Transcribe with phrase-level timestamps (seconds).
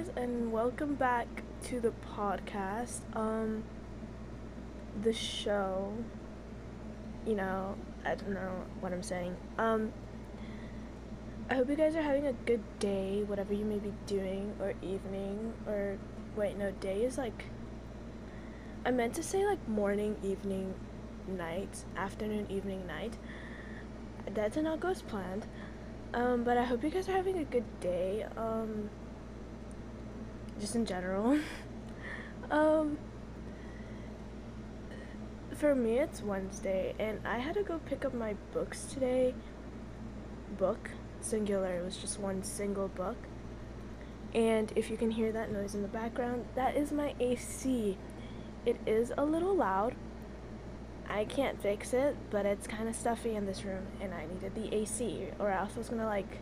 [0.00, 1.26] guys, and welcome back
[1.62, 3.00] to the podcast.
[3.14, 3.64] Um,
[5.02, 5.92] the show.
[7.26, 9.36] You know, I don't know what I'm saying.
[9.58, 9.92] Um,
[11.50, 14.74] I hope you guys are having a good day, whatever you may be doing, or
[14.80, 15.98] evening, or
[16.36, 17.44] wait, no, day is like.
[18.86, 20.74] I meant to say like morning, evening,
[21.28, 23.18] night, afternoon, evening, night.
[24.32, 25.46] That did not go as planned.
[26.14, 28.26] Um, but I hope you guys are having a good day.
[28.36, 28.88] Um,
[30.60, 31.38] just in general.
[32.50, 32.98] um,
[35.56, 39.34] for me, it's Wednesday, and I had to go pick up my books today.
[40.58, 43.16] Book, singular, it was just one single book.
[44.34, 47.98] And if you can hear that noise in the background, that is my AC.
[48.64, 49.96] It is a little loud.
[51.08, 54.54] I can't fix it, but it's kind of stuffy in this room, and I needed
[54.54, 56.38] the AC, or else I was gonna like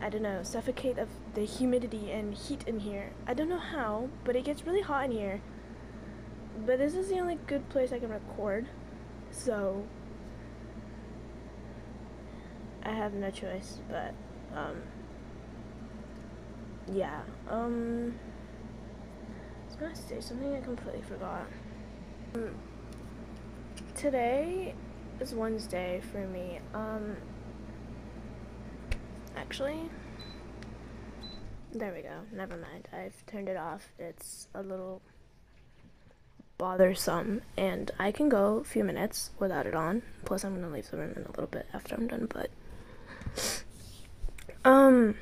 [0.00, 3.12] I don't know, suffocate of the humidity and heat in here.
[3.26, 5.40] I don't know how, but it gets really hot in here.
[6.64, 8.66] But this is the only good place I can record.
[9.30, 9.84] So
[12.82, 14.14] I have no choice, but
[14.54, 14.82] um
[16.92, 17.22] yeah.
[17.48, 18.14] Um
[19.28, 21.46] I was gonna say something I completely forgot.
[22.34, 22.54] Um,
[23.94, 24.74] today
[25.20, 26.60] is Wednesday for me.
[26.74, 27.16] Um
[29.36, 29.78] actually.
[31.72, 32.20] There we go.
[32.32, 32.88] Never mind.
[32.92, 33.92] I've turned it off.
[33.98, 35.02] It's a little
[36.58, 40.02] bothersome, and I can go a few minutes without it on.
[40.24, 42.28] Plus, I'm gonna leave the room in a little bit after I'm done.
[42.32, 42.50] But
[44.64, 45.16] um,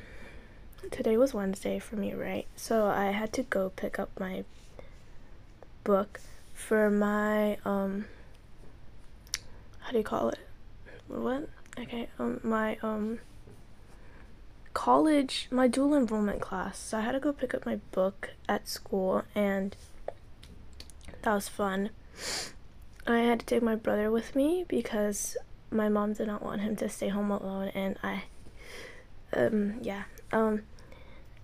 [0.91, 2.47] today was Wednesday for me, right?
[2.55, 4.45] So I had to go pick up my
[5.83, 6.21] book
[6.53, 8.05] for my um.
[9.79, 10.39] How do you call it?
[11.07, 11.49] What?
[11.77, 12.07] Okay.
[12.17, 13.19] Um, my um
[14.85, 16.77] college, my dual enrollment class.
[16.77, 19.75] So I had to go pick up my book at school, and
[21.23, 21.89] that was fun.
[23.07, 25.37] I had to take my brother with me because
[25.71, 28.25] my mom did not want him to stay home alone, and I,
[29.33, 30.61] um, yeah, um,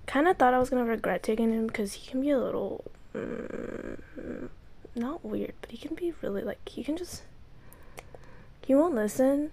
[0.05, 2.83] kind of thought I was gonna regret taking him because he can be a little,
[3.15, 4.49] mm,
[4.93, 7.23] not weird, but he can be really like he can just,
[8.63, 9.49] he won't listen,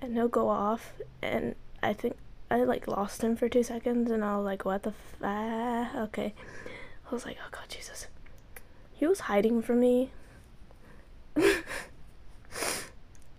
[0.00, 2.16] and he'll go off, and I think
[2.50, 6.02] I like lost him for two seconds and I was like, what the f- ah,
[6.04, 6.34] okay.
[7.08, 8.08] I was like, oh god, Jesus.
[8.92, 10.10] He was hiding from me.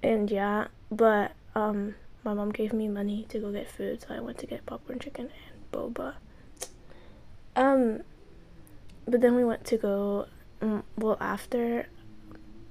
[0.03, 4.19] and yeah, but um, my mom gave me money to go get food, so I
[4.19, 6.16] went to get popcorn chicken and boba.
[7.55, 8.01] Um,
[9.05, 10.27] but then we went to go,
[10.61, 11.88] um, well, after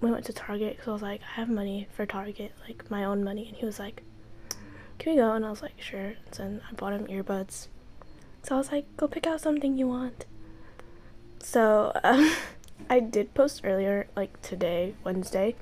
[0.01, 3.05] we went to Target because I was like, I have money for Target, like my
[3.05, 3.47] own money.
[3.49, 4.03] And he was like,
[5.01, 5.33] can we go?
[5.33, 6.13] And I was like, sure.
[6.39, 7.69] And I bought him earbuds.
[8.43, 10.27] So I was like, go pick out something you want.
[11.39, 12.31] So um,
[12.91, 15.57] I did post earlier, like today, Wednesday,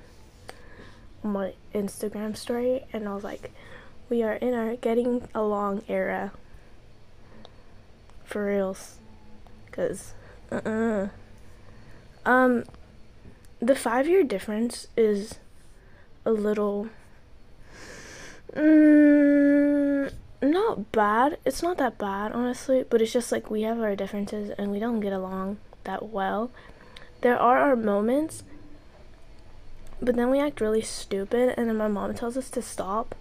[1.22, 3.52] my Instagram story, and I was like,
[4.08, 6.32] we are in our getting along era.
[8.24, 8.96] For reals.
[9.66, 10.14] Because,
[10.50, 11.08] uh uh.
[12.26, 12.64] Um,
[13.60, 15.38] the five year difference is
[16.26, 16.88] a little
[18.54, 21.38] Mm, not bad.
[21.44, 24.78] It's not that bad, honestly, but it's just like we have our differences and we
[24.78, 26.50] don't get along that well.
[27.20, 28.44] There are our moments,
[30.00, 33.14] but then we act really stupid, and then my mom tells us to stop.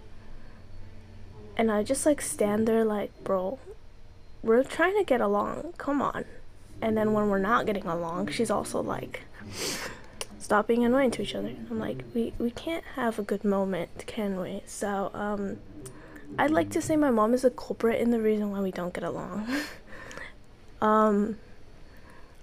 [1.56, 3.58] And I just like stand there, like, bro,
[4.42, 5.74] we're trying to get along.
[5.76, 6.24] Come on.
[6.80, 9.22] And then when we're not getting along, she's also like,
[10.48, 11.52] stop being annoying to each other.
[11.70, 14.62] I'm like, we, we can't have a good moment, can we?
[14.64, 15.58] So, um,
[16.38, 18.94] I'd like to say my mom is a culprit in the reason why we don't
[18.94, 19.46] get along.
[20.80, 21.36] um,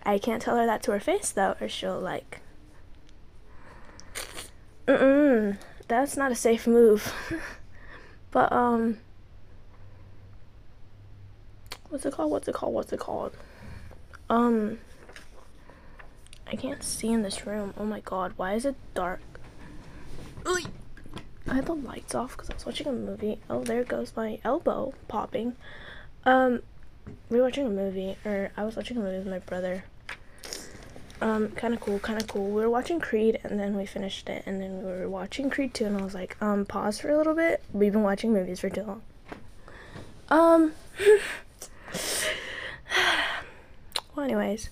[0.06, 2.42] I can't tell her that to her face though, or she'll like,
[4.86, 7.12] mm that's not a safe move.
[8.30, 9.00] but, um,
[11.90, 12.30] what's it called?
[12.30, 12.76] What's it called?
[12.76, 13.36] What's it called?
[14.30, 14.78] Um,
[16.48, 17.74] I can't see in this room.
[17.78, 19.22] Oh my god, why is it dark?
[21.48, 23.40] I had the lights off because I was watching a movie.
[23.50, 25.56] Oh, there goes my elbow popping.
[26.26, 26.62] Um,
[27.30, 29.84] we were watching a movie, or I was watching a movie with my brother.
[31.22, 32.48] Um, kind of cool, kind of cool.
[32.48, 35.74] We were watching Creed, and then we finished it, and then we were watching Creed
[35.74, 37.64] 2, and I was like, um, pause for a little bit.
[37.72, 39.02] We've been watching movies for too long.
[40.30, 40.74] Um,
[44.16, 44.70] well, anyways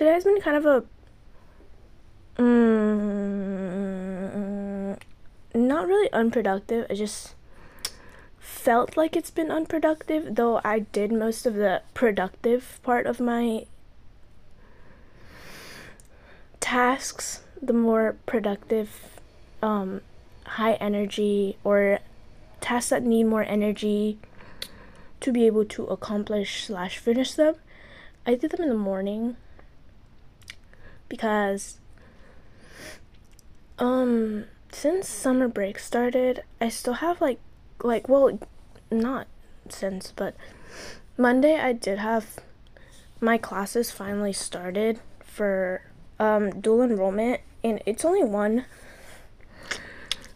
[0.00, 0.82] today has been kind of a
[2.40, 2.88] mm,
[5.54, 6.86] not really unproductive.
[6.88, 7.34] I just
[8.38, 13.66] felt like it's been unproductive, though I did most of the productive part of my
[16.60, 19.20] tasks, the more productive,
[19.62, 20.00] um,
[20.46, 21.98] high energy, or
[22.62, 24.18] tasks that need more energy
[25.20, 27.56] to be able to accomplish slash finish them.
[28.24, 29.36] I did them in the morning
[31.10, 31.78] because
[33.78, 37.38] um since summer break started, I still have like
[37.82, 38.38] like well
[38.90, 39.26] not
[39.68, 40.34] since but
[41.18, 42.38] Monday I did have
[43.20, 45.82] my classes finally started for
[46.18, 48.64] um dual enrollment and it's only one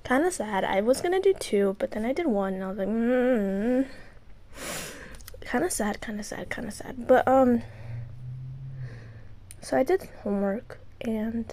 [0.04, 0.64] kind of sad.
[0.64, 3.86] I was gonna do two, but then I did one, and I was like, mm.
[5.40, 7.06] kind of sad, kind of sad, kind of sad.
[7.06, 7.62] But um,
[9.64, 11.52] so I did homework, and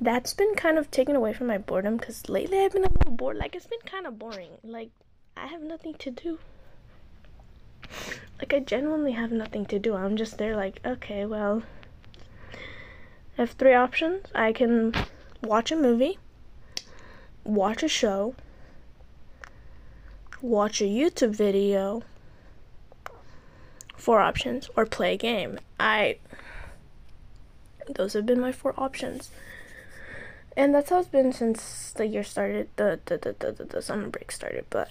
[0.00, 3.12] that's been kind of taken away from my boredom because lately I've been a little
[3.12, 3.36] bored.
[3.36, 4.50] Like it's been kind of boring.
[4.62, 4.90] Like
[5.36, 6.38] I have nothing to do.
[8.38, 9.94] Like I genuinely have nothing to do.
[9.94, 11.62] I'm just there, like, okay, well.
[13.38, 14.26] I have three options.
[14.34, 14.94] I can
[15.42, 16.18] watch a movie
[17.44, 18.34] watch a show,
[20.40, 22.02] watch a YouTube video,
[24.02, 25.58] four options, or play a game.
[25.78, 26.18] I
[27.88, 29.30] those have been my four options.
[30.56, 34.08] And that's how it's been since the year started, the the, the, the, the, summer
[34.08, 34.90] break started, but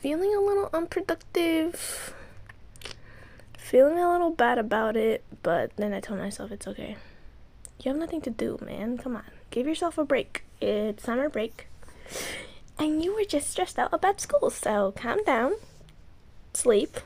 [0.00, 2.14] feeling a little unproductive,
[3.56, 6.96] feeling a little bad about it, but then I tell myself it's okay.
[7.82, 8.98] You have nothing to do, man.
[8.98, 10.44] Come on give yourself a break.
[10.60, 11.66] It's summer break.
[12.78, 15.52] And you were just stressed out about school, so calm down.
[16.54, 16.98] Sleep.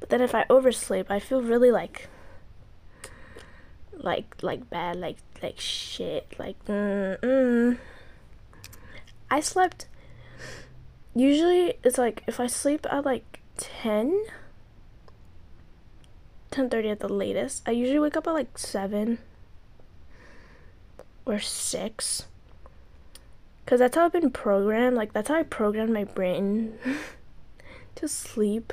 [0.00, 2.08] But then if I oversleep, I feel really like
[3.92, 7.78] like like bad, like like shit, like mm mm.
[9.30, 9.86] I slept
[11.14, 14.24] usually it's like if I sleep at like 10
[16.54, 17.62] 10:30 at the latest.
[17.66, 19.18] I usually wake up at like 7
[21.26, 22.26] or six.
[23.64, 24.96] Because that's how I've been programmed.
[24.96, 26.78] Like, that's how I programmed my brain
[27.96, 28.72] to sleep.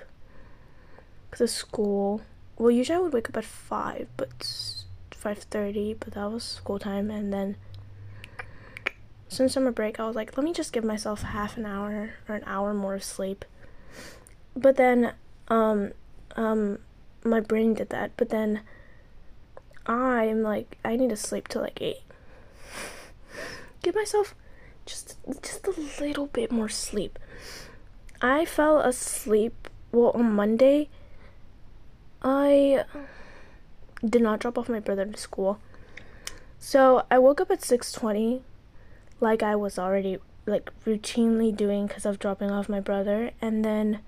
[1.30, 2.22] Because of school.
[2.58, 7.10] Well, usually I would wake up at 5, but 5.30, but that was school time.
[7.10, 7.56] And then,
[9.28, 12.36] since summer break, I was like, let me just give myself half an hour or
[12.36, 13.46] an hour more of sleep.
[14.56, 15.14] But then,
[15.48, 15.94] um,
[16.36, 16.80] um,
[17.24, 18.12] my brain did that.
[18.18, 18.62] But then,
[19.86, 21.98] I'm like, I need to sleep till like 8
[23.82, 24.36] give myself
[24.86, 27.20] just just a little bit more sleep.
[28.22, 30.90] I fell asleep well on Monday.
[32.22, 32.86] I
[34.08, 35.60] did not drop off my brother to school.
[36.60, 38.42] So, I woke up at 6:20
[39.20, 44.02] like I was already like routinely doing cuz of dropping off my brother and then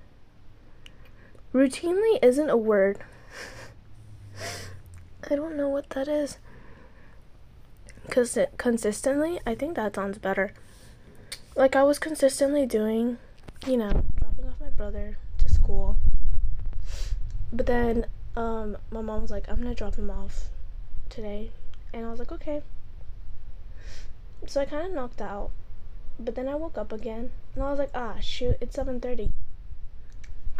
[1.54, 3.00] routinely isn't a word.
[5.30, 6.38] I don't know what that is.
[8.10, 10.54] Cause consistently, I think that sounds better.
[11.56, 13.18] Like I was consistently doing,
[13.68, 15.98] you know, dropping off my brother to school.
[17.52, 20.50] But then um my mom was like, "I'm to drop him off
[21.10, 21.52] today."
[21.94, 22.62] And I was like, "Okay."
[24.48, 25.52] So I kind of knocked out.
[26.20, 29.32] But then I woke up again, and I was like, "Ah, shoot, it's 7:30.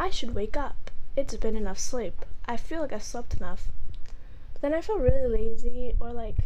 [0.00, 0.90] I should wake up.
[1.16, 2.24] It's been enough sleep.
[2.46, 3.68] I feel like I've slept enough."
[4.54, 6.36] But then I felt really lazy or like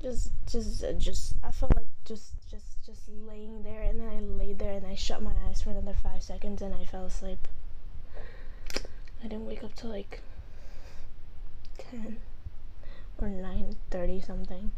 [0.00, 2.33] just just just I felt like just
[2.86, 5.94] just laying there and then I laid there and I shut my eyes for another
[6.02, 7.48] five seconds and I fell asleep.
[9.22, 10.20] I didn't wake up till like
[11.78, 12.18] ten
[13.18, 14.70] or nine thirty something.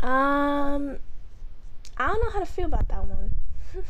[0.00, 0.98] Um
[1.96, 3.32] I don't know how to feel about that one.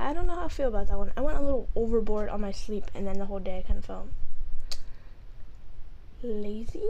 [0.00, 1.12] I don't know how I feel about that one.
[1.16, 3.78] I went a little overboard on my sleep and then the whole day I kind
[3.78, 4.08] of felt
[6.22, 6.88] lazy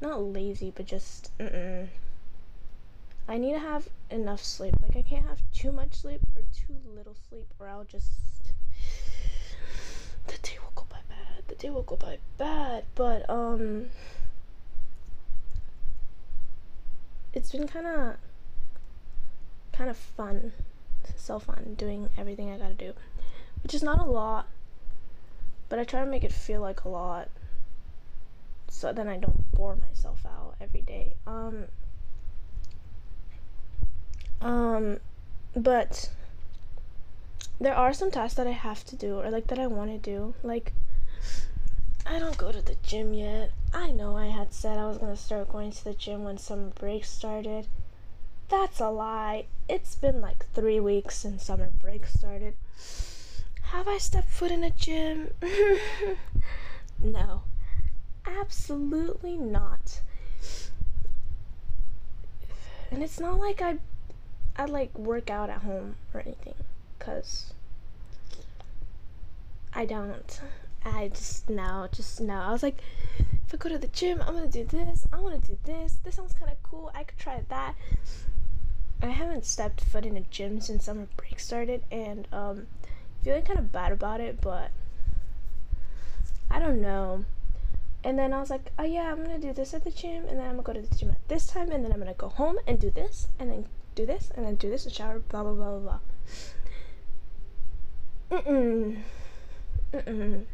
[0.00, 1.88] not lazy, but just mm-mm.
[3.28, 4.74] I need to have enough sleep.
[4.82, 8.08] Like I can't have too much sleep or too little sleep, or I'll just
[10.26, 11.44] the day will go by bad.
[11.48, 12.84] The day will go by bad.
[12.94, 13.90] But um,
[17.34, 18.16] it's been kind of
[19.72, 20.52] kind of fun,
[21.16, 22.94] so fun doing everything I gotta do,
[23.62, 24.48] which is not a lot,
[25.68, 27.28] but I try to make it feel like a lot
[28.70, 31.14] so then I don't bore myself out every day.
[31.26, 31.64] Um,
[34.40, 34.98] um,
[35.54, 36.10] but
[37.60, 39.98] there are some tasks that I have to do or like that I want to
[39.98, 40.34] do.
[40.42, 40.72] Like,
[42.06, 43.52] I don't go to the gym yet.
[43.72, 46.70] I know I had said I was gonna start going to the gym when summer
[46.70, 47.66] break started,
[48.48, 49.46] That's a lie.
[49.68, 52.54] It's been like three weeks since summer break started.
[53.72, 55.32] Have I stepped foot in a gym?
[57.02, 57.42] no.
[58.24, 60.00] Absolutely not.
[62.90, 63.76] And it's not like I
[64.58, 66.54] I like work out at home or anything
[66.98, 67.54] cuz
[69.72, 70.40] I don't.
[70.84, 72.34] I just no, just no.
[72.34, 72.82] I was like
[73.18, 76.16] if I go to the gym, I'm gonna do this, I wanna do this, this
[76.16, 77.74] sounds kinda cool, I could try that.
[79.00, 82.66] I haven't stepped foot in a gym since summer break started and um
[83.22, 84.70] feeling kind of bad about it, but
[86.50, 87.24] I don't know.
[88.04, 90.38] And then I was like, oh yeah, I'm gonna do this at the gym, and
[90.38, 92.28] then I'm gonna go to the gym at this time, and then I'm gonna go
[92.28, 93.66] home and do this, and then
[93.98, 95.98] do this, and then do this, and shower, blah blah blah blah
[98.30, 98.38] blah.
[98.38, 100.02] Mm mm.
[100.06, 100.44] Mm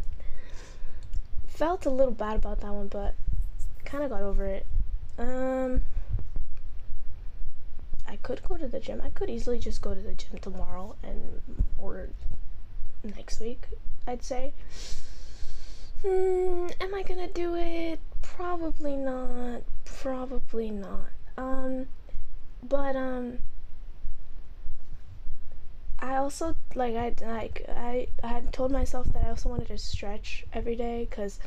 [1.46, 3.14] Felt a little bad about that one, but
[3.84, 4.66] kind of got over it.
[5.18, 5.82] Um,
[8.08, 9.02] I could go to the gym.
[9.04, 11.42] I could easily just go to the gym tomorrow and
[11.78, 12.08] or
[13.02, 13.68] next week,
[14.06, 14.54] I'd say.
[16.02, 18.00] Hmm, am I gonna do it?
[18.22, 19.62] Probably not.
[19.84, 21.10] Probably not.
[21.36, 21.86] Um,
[22.68, 23.38] but um,
[25.99, 29.78] I also like I like I I had told myself that I also wanted to
[29.78, 31.38] stretch every day because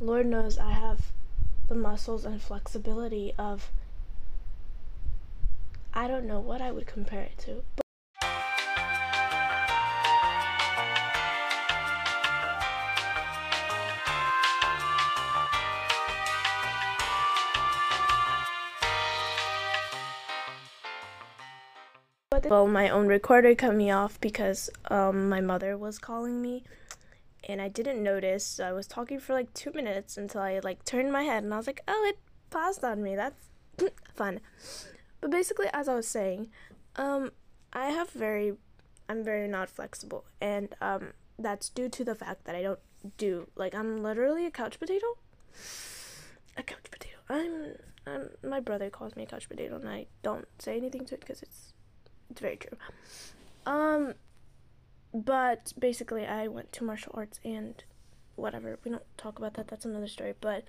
[0.00, 1.12] Lord knows I have
[1.68, 3.70] the muscles and flexibility of
[5.92, 7.62] I don't know what I would compare it to.
[22.48, 26.62] Well, my own recorder cut me off because um, my mother was calling me,
[27.48, 28.46] and I didn't notice.
[28.46, 31.52] So I was talking for like two minutes until I like turned my head, and
[31.52, 32.18] I was like, "Oh, it
[32.50, 33.16] paused on me.
[33.16, 33.48] That's
[34.14, 34.38] fun."
[35.20, 36.50] But basically, as I was saying,
[36.94, 37.32] um,
[37.72, 38.52] I have very,
[39.08, 42.80] I'm very not flexible, and um, that's due to the fact that I don't
[43.16, 45.06] do like I'm literally a couch potato.
[46.56, 47.16] A couch potato.
[47.28, 47.74] I'm.
[48.06, 48.30] I'm.
[48.48, 51.42] My brother calls me a couch potato, and I don't say anything to it because
[51.42, 51.72] it's
[52.30, 52.78] it's very true.
[53.66, 54.14] Um,
[55.12, 57.82] but basically, I went to martial arts and
[58.36, 58.78] whatever.
[58.84, 59.68] We don't talk about that.
[59.68, 60.34] That's another story.
[60.40, 60.64] But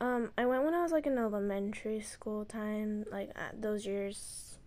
[0.00, 4.58] um, I went when I was like in elementary school time, like those years.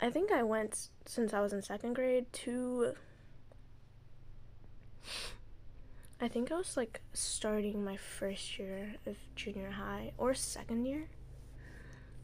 [0.00, 2.94] I think I went since I was in second grade to.
[6.20, 11.08] I think I was like starting my first year of junior high or second year.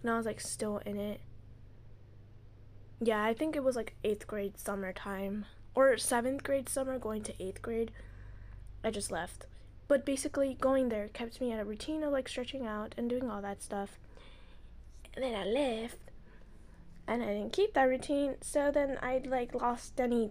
[0.02, 1.21] And I was like still in it.
[3.06, 5.44] Yeah, I think it was like eighth grade summertime
[5.75, 7.90] or seventh grade summer going to eighth grade.
[8.82, 9.44] I just left.
[9.88, 13.28] But basically, going there kept me at a routine of like stretching out and doing
[13.30, 13.99] all that stuff.
[15.14, 15.99] And then I left,
[17.06, 18.37] and I didn't keep that routine.
[18.40, 20.30] So then I like lost any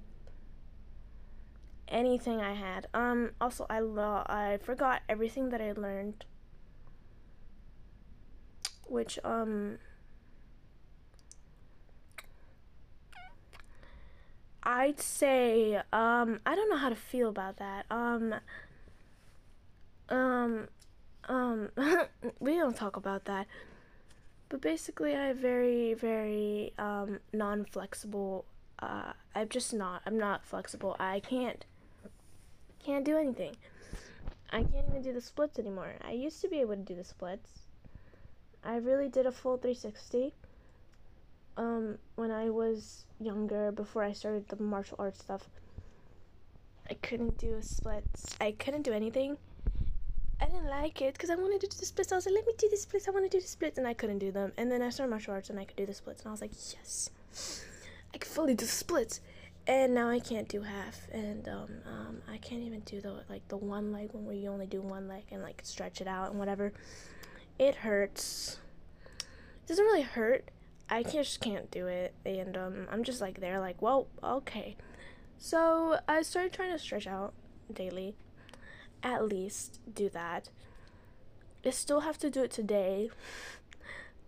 [1.88, 2.88] anything I had.
[2.92, 3.34] Um.
[3.40, 6.26] Also, I lo- I forgot everything that I learned,
[8.88, 9.78] which um.
[14.64, 17.86] I'd say um I don't know how to feel about that.
[17.92, 18.36] Um
[20.10, 20.68] um
[21.28, 21.70] um
[22.40, 23.48] we don't talk about that.
[24.48, 28.46] But basically I very very um non-flexible
[28.80, 30.96] uh I'm just not I'm not flexible.
[31.00, 31.66] I can't
[32.84, 33.56] can't do anything.
[34.50, 35.96] I can't even do the splits anymore.
[36.02, 37.64] I used to be able to do the splits.
[38.64, 40.34] I really did a full 360
[41.58, 45.48] um, when I was younger, before I started the martial arts stuff,
[46.90, 48.36] I couldn't do splits.
[48.42, 49.38] I couldn't do anything.
[50.42, 52.12] I didn't like it because I wanted to do the splits.
[52.12, 53.08] I was like, let me do the splits.
[53.08, 54.52] I want to do the splits, and I couldn't do them.
[54.58, 56.42] And then I started martial arts, and I could do the splits, and I was
[56.42, 57.10] like, yes,
[58.14, 59.22] I can fully do splits.
[59.66, 63.48] And now I can't do half, and um, um, I can't even do the like
[63.48, 66.32] the one leg one where you only do one leg and like stretch it out
[66.32, 66.74] and whatever.
[67.58, 68.60] It hurts.
[69.20, 70.50] It doesn't really hurt
[70.90, 74.76] I just can't do it, and um, I'm just like there, like, well, okay.
[75.38, 77.34] So I started trying to stretch out
[77.74, 78.16] daily,
[79.02, 80.50] at least do that.
[81.66, 83.10] I still have to do it today.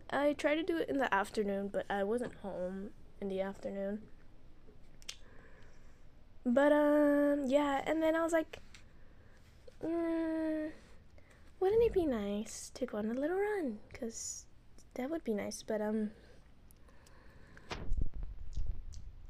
[0.09, 4.01] I tried to do it in the afternoon, but I wasn't home in the afternoon.
[6.45, 8.59] But um, yeah, and then I was like,
[9.83, 10.71] mm,
[11.59, 13.79] wouldn't it be nice to go on a little run?
[13.99, 14.45] Cause
[14.93, 15.61] that would be nice.
[15.61, 16.11] But um.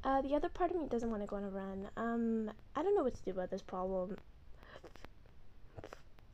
[0.06, 1.88] Uh, the other part of me doesn't want to go on a run.
[1.96, 4.16] Um, I don't know what to do about this problem.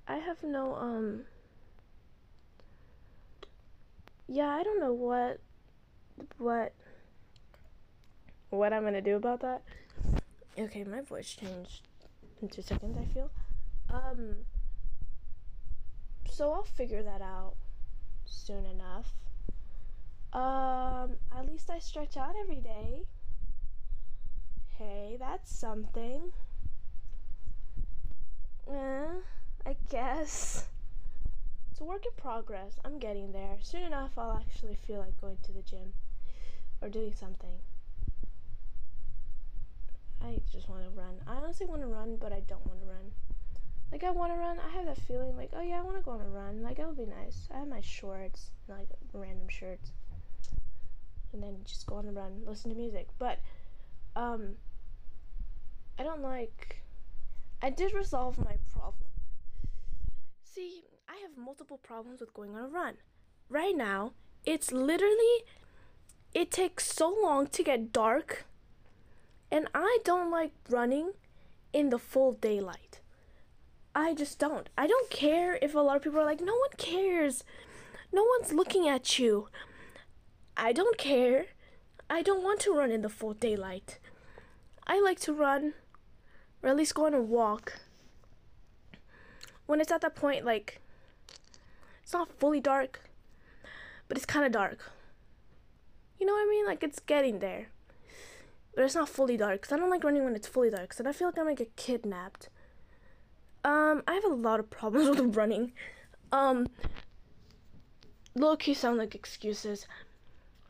[0.06, 1.22] I have no, um,
[4.28, 5.40] yeah, I don't know what
[6.36, 6.74] what
[8.50, 9.62] what I'm gonna do about that.
[10.58, 11.88] Okay, my voice changed
[12.42, 12.98] in two seconds.
[13.00, 13.30] I feel.
[13.88, 14.34] Um.
[16.28, 17.54] So I'll figure that out
[18.26, 19.14] soon enough.
[20.34, 23.04] Um, at least I stretch out every day.
[24.82, 26.32] Hey, that's something.
[28.68, 29.06] Eh,
[29.64, 30.66] I guess.
[31.70, 32.80] It's a work in progress.
[32.84, 33.58] I'm getting there.
[33.60, 35.92] Soon enough, I'll actually feel like going to the gym
[36.80, 37.60] or doing something.
[40.20, 41.20] I just want to run.
[41.28, 43.12] I honestly want to run, but I don't want to run.
[43.92, 44.58] Like, I want to run.
[44.58, 46.60] I have that feeling like, oh yeah, I want to go on a run.
[46.60, 47.46] Like, it would be nice.
[47.54, 49.92] I have my shorts, like random shirts.
[51.32, 53.06] And then just go on the run, listen to music.
[53.20, 53.38] But,
[54.16, 54.56] um,
[55.98, 56.82] I don't like.
[57.62, 59.08] I did resolve my problem.
[60.42, 62.94] See, I have multiple problems with going on a run.
[63.48, 64.12] Right now,
[64.44, 65.44] it's literally.
[66.34, 68.46] It takes so long to get dark.
[69.50, 71.12] And I don't like running
[71.72, 73.00] in the full daylight.
[73.94, 74.70] I just don't.
[74.76, 77.44] I don't care if a lot of people are like, no one cares.
[78.12, 79.48] No one's looking at you.
[80.56, 81.46] I don't care.
[82.08, 83.98] I don't want to run in the full daylight.
[84.86, 85.74] I like to run,
[86.62, 87.80] or at least go on a walk.
[89.66, 90.80] When it's at that point, like,
[92.02, 93.00] it's not fully dark,
[94.08, 94.90] but it's kind of dark.
[96.18, 96.66] You know what I mean?
[96.66, 97.68] Like, it's getting there.
[98.74, 101.04] But it's not fully dark, because I don't like running when it's fully dark, because
[101.04, 102.48] I feel like I'm gonna get kidnapped.
[103.64, 105.72] Um, I have a lot of problems with running.
[106.32, 106.68] Um,
[108.34, 109.86] low key sound like excuses,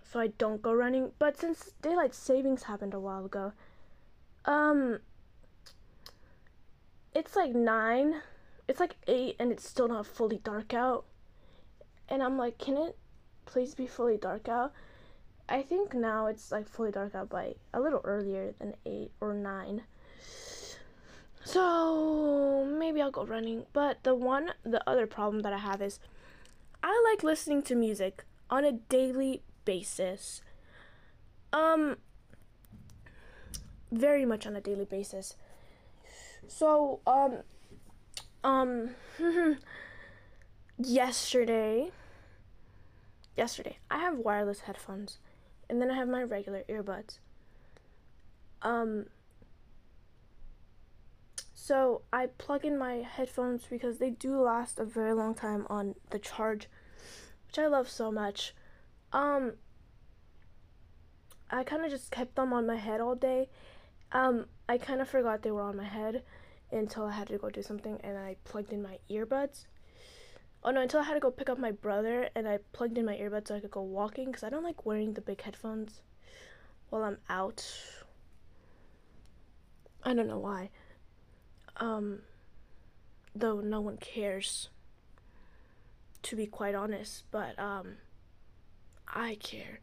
[0.02, 1.12] so I don't go running.
[1.18, 3.52] But since daylight savings happened a while ago,
[4.44, 4.98] um,
[7.14, 8.22] it's like nine,
[8.68, 11.04] it's like eight, and it's still not fully dark out.
[12.08, 12.96] And I'm like, can it
[13.46, 14.72] please be fully dark out?
[15.48, 19.34] I think now it's like fully dark out by a little earlier than eight or
[19.34, 19.82] nine.
[21.44, 23.66] So maybe I'll go running.
[23.72, 25.98] But the one, the other problem that I have is
[26.82, 30.42] I like listening to music on a daily basis.
[31.52, 31.96] Um,
[33.90, 35.36] very much on a daily basis.
[36.48, 37.38] So, um,
[38.44, 38.90] um,
[40.78, 41.90] yesterday,
[43.36, 45.18] yesterday, I have wireless headphones,
[45.68, 47.18] and then I have my regular earbuds.
[48.62, 49.06] Um,
[51.54, 55.94] so I plug in my headphones because they do last a very long time on
[56.10, 56.68] the charge,
[57.46, 58.54] which I love so much.
[59.12, 59.52] Um,
[61.50, 63.48] I kind of just kept them on my head all day.
[64.12, 66.22] Um, I kind of forgot they were on my head
[66.70, 69.66] until I had to go do something and I plugged in my earbuds.
[70.64, 73.04] Oh no, until I had to go pick up my brother and I plugged in
[73.04, 76.02] my earbuds so I could go walking because I don't like wearing the big headphones
[76.90, 77.66] while I'm out.
[80.04, 80.70] I don't know why.
[81.78, 82.20] Um,
[83.34, 84.68] though no one cares,
[86.22, 87.96] to be quite honest, but, um,
[89.08, 89.80] I care.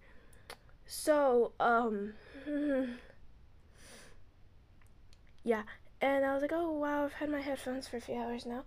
[0.86, 2.14] So, um,
[5.44, 5.64] yeah,
[6.02, 8.64] and I was like, oh wow, I've had my headphones for a few hours now.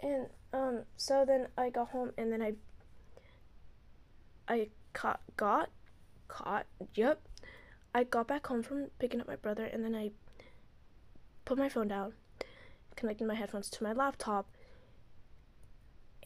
[0.00, 2.54] And, um, so then I got home and then I,
[4.48, 5.70] I caught, got,
[6.28, 7.20] caught, yep.
[7.94, 10.10] I got back home from picking up my brother and then I
[11.44, 12.14] put my phone down
[12.96, 14.46] connected my headphones to my laptop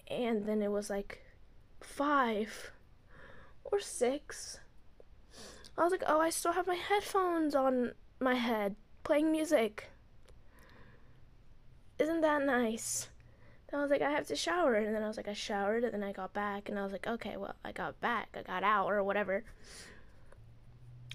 [0.08, 1.22] and then it was like
[1.80, 2.72] five
[3.64, 4.60] or six.
[5.76, 8.76] I was like, oh, I still have my headphones on my head
[9.06, 9.88] playing music.
[11.96, 13.08] Isn't that nice?
[13.70, 14.74] Then I was like, I have to shower.
[14.74, 15.84] And then I was like, I showered.
[15.84, 16.68] And then I got back.
[16.68, 18.36] And I was like, okay, well, I got back.
[18.36, 19.44] I got out or whatever.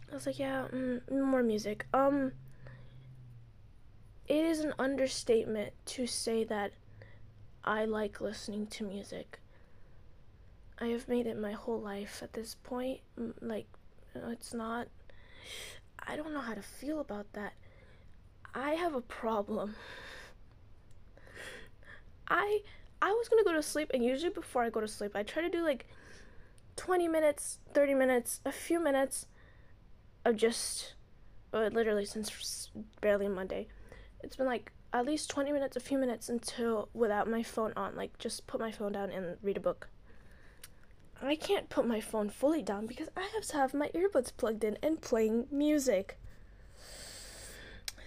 [0.09, 1.85] I was like, yeah, mm, more music.
[1.93, 2.31] Um,
[4.25, 6.71] it is an understatement to say that
[7.65, 9.39] I like listening to music.
[10.79, 13.01] I have made it my whole life at this point.
[13.41, 13.67] Like,
[14.15, 14.87] it's not.
[15.99, 17.51] I don't know how to feel about that.
[18.53, 19.75] I have a problem.
[22.27, 22.61] I
[23.01, 25.41] I was gonna go to sleep, and usually before I go to sleep, I try
[25.41, 25.87] to do like
[26.75, 29.25] 20 minutes, 30 minutes, a few minutes
[30.23, 30.93] of just,
[31.53, 32.69] uh, literally since
[33.01, 33.67] barely Monday,
[34.21, 37.95] it's been like at least 20 minutes, a few minutes until without my phone on,
[37.95, 39.89] like just put my phone down and read a book.
[41.21, 44.63] I can't put my phone fully down because I have to have my earbuds plugged
[44.63, 46.17] in and playing music.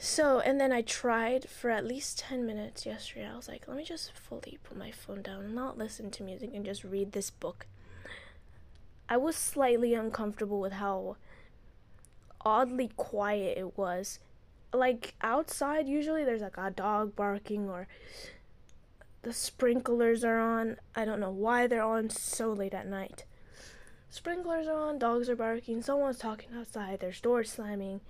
[0.05, 3.27] So, and then I tried for at least 10 minutes yesterday.
[3.27, 6.51] I was like, let me just fully put my phone down not listen to music
[6.53, 7.65] and just read this book.
[9.09, 11.17] I was slightly uncomfortable with how
[12.43, 14.19] oddly quiet it was.
[14.75, 17.89] Like outside, usually there's like a dog barking or
[19.23, 20.77] the sprinklers are on.
[20.95, 23.25] I don't know why they're on so late at night.
[24.15, 28.01] Sprinklers are on, dogs are barking, someone's talking outside, there's doors slamming.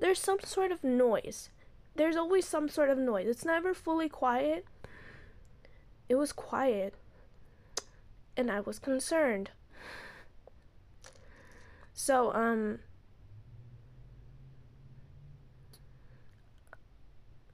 [0.00, 1.50] There's some sort of noise.
[1.94, 3.26] There's always some sort of noise.
[3.26, 4.64] It's never fully quiet.
[6.08, 6.94] It was quiet.
[8.34, 9.50] And I was concerned.
[11.92, 12.78] So, um,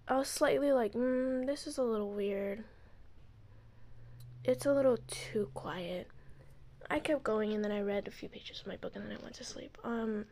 [0.06, 2.62] I was slightly like, mm, this is a little weird.
[4.44, 6.06] It's a little too quiet.
[6.90, 9.16] I kept going and then I read a few pages of my book and then
[9.18, 9.76] I went to sleep.
[9.84, 10.24] Um,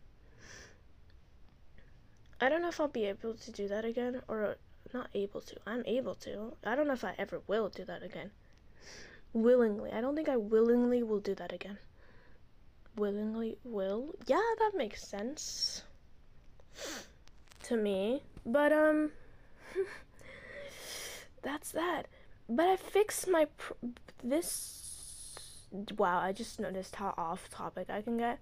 [2.40, 4.56] I don't know if I'll be able to do that again or
[4.92, 5.56] not able to.
[5.66, 6.54] I'm able to.
[6.64, 8.30] I don't know if I ever will do that again.
[9.32, 9.90] Willingly.
[9.92, 11.78] I don't think I willingly will do that again.
[12.96, 14.14] Willingly will?
[14.26, 15.82] Yeah, that makes sense
[17.64, 18.22] to me.
[18.44, 19.12] But um
[21.42, 22.06] that's that.
[22.48, 23.46] But I fixed my
[24.22, 24.85] this
[25.70, 28.38] wow, I just noticed how off topic I can get.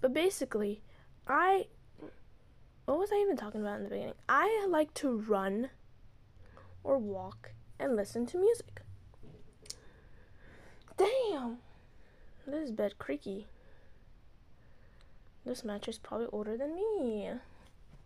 [0.00, 0.82] But basically,
[1.26, 1.66] I
[2.88, 4.14] what was I even talking about in the beginning?
[4.28, 5.68] I like to run
[6.82, 8.80] or walk and listen to music.
[10.96, 11.58] Damn.
[12.46, 13.46] This bed creaky.
[15.44, 17.28] This mattress probably older than me.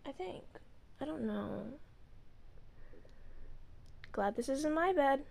[0.05, 0.42] I think.
[1.01, 1.62] I don't know.
[4.11, 5.23] Glad this isn't my bed.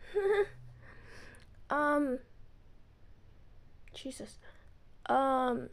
[1.70, 2.20] um
[3.94, 4.38] Jesus.
[5.08, 5.70] Um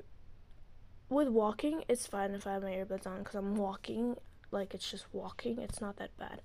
[1.09, 4.17] with walking, it's fine if I have my earbuds on because I'm walking.
[4.51, 5.59] Like it's just walking.
[5.59, 6.41] It's not that bad.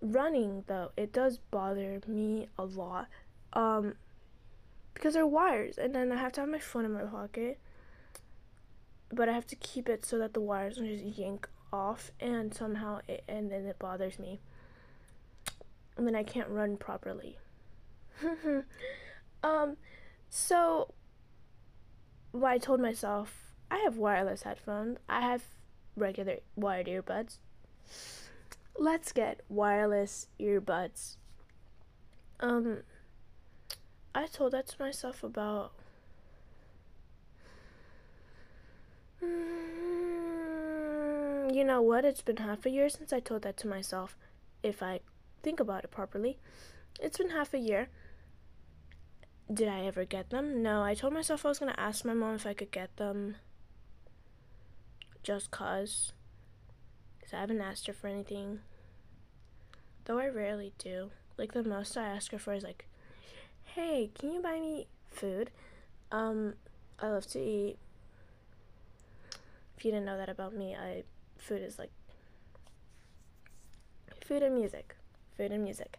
[0.00, 3.06] Running though, it does bother me a lot.
[3.52, 3.94] Um,
[4.92, 7.58] because they're wires, and then I have to have my phone in my pocket.
[9.12, 12.54] But I have to keep it so that the wires don't just yank off, and
[12.54, 14.40] somehow it, and then it bothers me.
[15.96, 17.38] And then I can't run properly.
[19.44, 19.76] um,
[20.36, 20.92] so
[22.42, 24.98] I told myself I have wireless headphones.
[25.08, 25.44] I have
[25.96, 27.36] regular wired earbuds.
[28.76, 31.18] Let's get wireless earbuds.
[32.40, 32.78] Um,
[34.12, 35.70] I told that to myself about.
[39.22, 39.94] Mm,
[41.54, 42.04] you know what?
[42.04, 44.16] It's been half a year since I told that to myself.
[44.64, 44.98] If I
[45.44, 46.38] think about it properly,
[47.00, 47.88] it's been half a year.
[49.52, 50.62] Did I ever get them?
[50.62, 53.36] No, I told myself I was gonna ask my mom if I could get them
[55.22, 56.12] just cause.
[57.18, 58.60] Because I haven't asked her for anything.
[60.04, 61.10] Though I rarely do.
[61.36, 62.86] Like, the most I ask her for is, like,
[63.64, 65.50] hey, can you buy me food?
[66.12, 66.54] Um,
[67.00, 67.76] I love to eat.
[69.76, 71.02] If you didn't know that about me, I
[71.38, 71.90] food is like
[74.24, 74.94] food and music.
[75.36, 75.98] Food and music.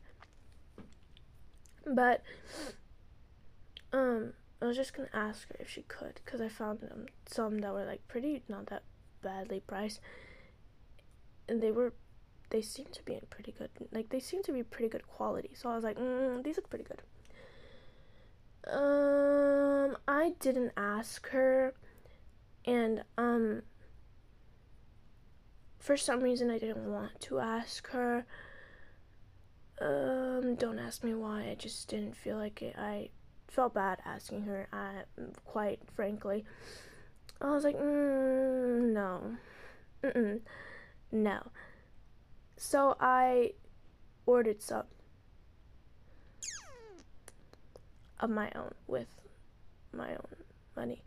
[1.86, 2.24] But
[3.96, 7.60] um I was just gonna ask her if she could because I found um, some
[7.60, 8.84] that were like pretty not that
[9.22, 10.00] badly priced.
[11.48, 11.94] And they were
[12.50, 15.52] they seemed to be in pretty good like they seemed to be pretty good quality.
[15.54, 17.02] So i was like mm, these look pretty good.
[18.68, 21.74] Um i didn't ask her
[22.66, 23.62] and um
[25.78, 28.26] for some reason i didn't want to ask her.
[29.80, 32.76] Um don't ask me why i just didn't feel like it.
[32.78, 33.10] I
[33.48, 35.04] felt bad asking her I,
[35.46, 36.46] quite frankly
[37.42, 39.36] I was like, mm, no,
[40.04, 40.40] Mm-mm.
[41.12, 41.52] no.
[42.58, 43.52] So I
[44.26, 44.86] ordered some
[48.20, 49.08] of my own with
[49.92, 50.36] my own
[50.76, 51.04] money.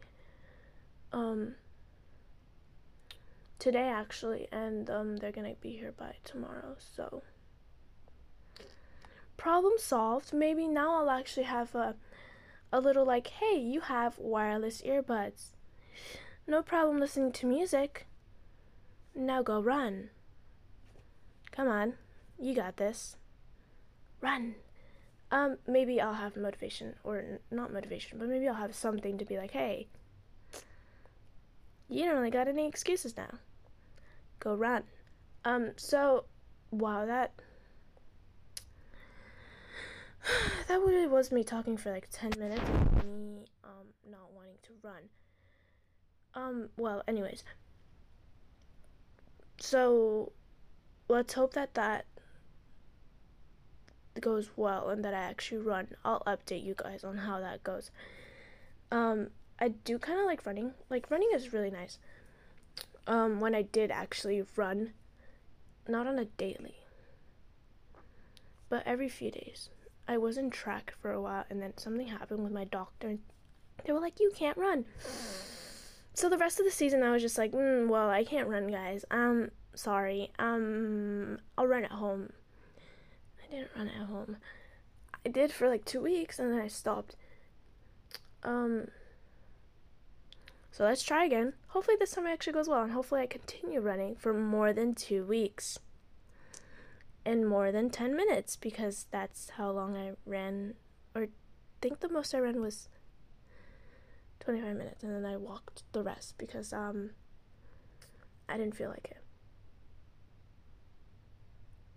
[1.13, 1.55] Um,
[3.59, 6.77] today actually, and um, they're gonna be here by tomorrow.
[6.79, 7.23] So
[9.39, 10.35] problem solved.
[10.35, 11.97] Maybe now I'll actually have a
[12.73, 15.51] a little like, hey, you have wireless earbuds.
[16.47, 18.07] No problem listening to music.
[19.15, 20.11] Now go run.
[21.51, 21.95] Come on,
[22.39, 23.17] you got this.
[24.21, 24.55] Run.
[25.31, 29.25] Um, maybe I'll have motivation, or n- not motivation, but maybe I'll have something to
[29.25, 29.89] be like, hey,
[31.89, 33.39] you don't really got any excuses now.
[34.41, 34.85] Go run.
[35.45, 36.25] Um, so,
[36.71, 37.33] wow, that.
[40.69, 42.63] That really was me talking for like 10 minutes
[43.05, 45.03] me, um, not wanting to run.
[46.35, 47.45] Um, well, anyways.
[49.61, 50.33] So,
[51.09, 52.07] let's hope that that
[54.21, 55.89] goes well and that I actually run.
[56.05, 57.91] I'll update you guys on how that goes.
[58.91, 59.29] Um,
[59.61, 60.73] I do kind of like running.
[60.91, 61.99] Like running is really nice.
[63.07, 64.93] Um, when I did actually run,
[65.89, 66.77] not on a daily,
[68.69, 69.71] but every few days.
[70.09, 73.19] I was in track for a while, and then something happened with my doctor.
[73.85, 74.87] They were like, "You can't run."
[76.15, 78.67] So the rest of the season, I was just like, mm, "Well, I can't run,
[78.69, 79.05] guys.
[79.11, 80.33] Um, sorry.
[80.39, 82.33] Um, I'll run at home."
[83.41, 84.39] I didn't run at home.
[85.25, 87.15] I did for like two weeks, and then I stopped.
[88.43, 88.89] Um.
[90.73, 91.53] So let's try again.
[91.69, 94.95] Hopefully this time it actually goes well, and hopefully I continue running for more than
[94.95, 95.79] two weeks
[97.29, 100.75] in more than 10 minutes because that's how long I ran
[101.15, 101.29] or I
[101.83, 102.89] think the most I ran was
[104.41, 107.11] 25 minutes and then I walked the rest because um
[108.49, 109.23] I didn't feel like it.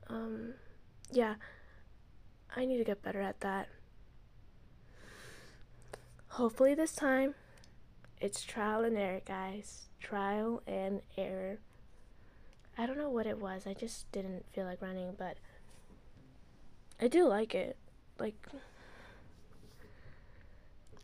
[0.08, 0.56] Um
[1.10, 1.36] yeah.
[2.54, 3.70] I need to get better at that.
[6.28, 7.36] Hopefully this time
[8.20, 9.88] it's trial and error, guys.
[10.02, 11.60] Trial and error.
[12.78, 13.68] I don't know what it was.
[13.68, 15.38] I just didn't feel like running, but
[17.00, 17.78] I do like it.
[18.20, 18.36] Like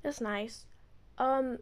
[0.04, 0.66] it's nice.
[1.18, 1.60] Um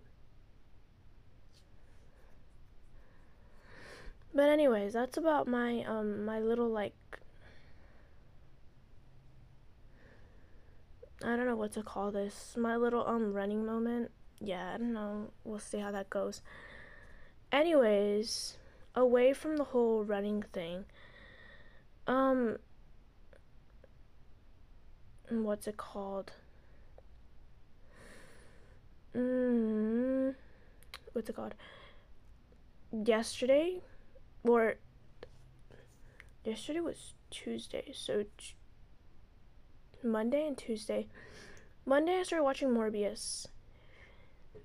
[4.35, 6.93] But anyways, that's about my um my little like
[11.23, 12.55] I don't know what to call this.
[12.57, 14.11] My little um running moment.
[14.41, 15.31] Yeah, I don't know.
[15.45, 16.41] We'll see how that goes.
[17.51, 18.57] Anyways,
[18.95, 20.85] away from the whole running thing.
[22.07, 22.57] Um
[25.29, 26.31] what's it called?
[29.15, 30.35] Mm,
[31.13, 31.55] what's it called?
[32.91, 33.81] Yesterday
[34.43, 34.75] or
[36.43, 38.55] yesterday was Tuesday, so t-
[40.03, 41.07] Monday and Tuesday.
[41.85, 43.47] Monday I started watching Morbius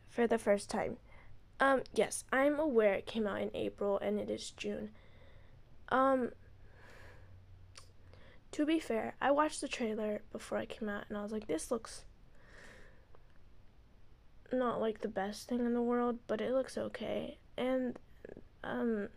[0.09, 0.97] for the first time.
[1.61, 4.91] Um, yes, I'm aware it came out in April and it is June.
[5.91, 6.31] Um,
[8.53, 11.47] to be fair, I watched the trailer before I came out and I was like,
[11.47, 12.05] this looks
[14.51, 17.37] not like the best thing in the world, but it looks okay.
[17.59, 17.99] And,
[18.65, 19.09] um,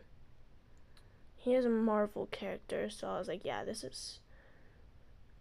[1.37, 4.19] he is a Marvel character, so I was like, yeah, this is,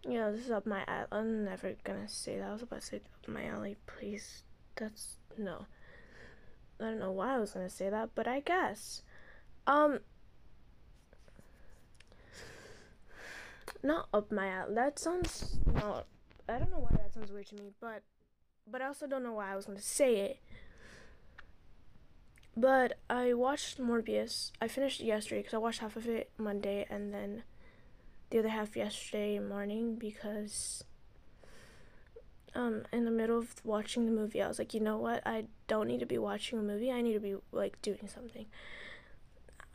[0.03, 1.07] you know, this is up my alley.
[1.11, 2.49] I'm never gonna say that.
[2.49, 4.43] I was about to say up my alley, please.
[4.75, 5.65] That's, no.
[6.83, 9.01] I don't know why I was gonna say that, but I guess.
[9.65, 9.99] Um,
[13.81, 14.75] not up my alley.
[14.75, 16.05] That sounds not.
[16.47, 18.03] I don't know why that sounds weird to me, but
[18.69, 20.39] but I also don't know why I was gonna say it.
[22.55, 24.51] But I watched Morbius.
[24.61, 27.43] I finished it yesterday because I watched half of it Monday and then
[28.29, 30.83] the other half yesterday morning because
[32.55, 35.21] um, in the middle of watching the movie, I was like, you know what?
[35.25, 36.91] I don't need to be watching a movie.
[36.91, 38.45] I need to be like doing something.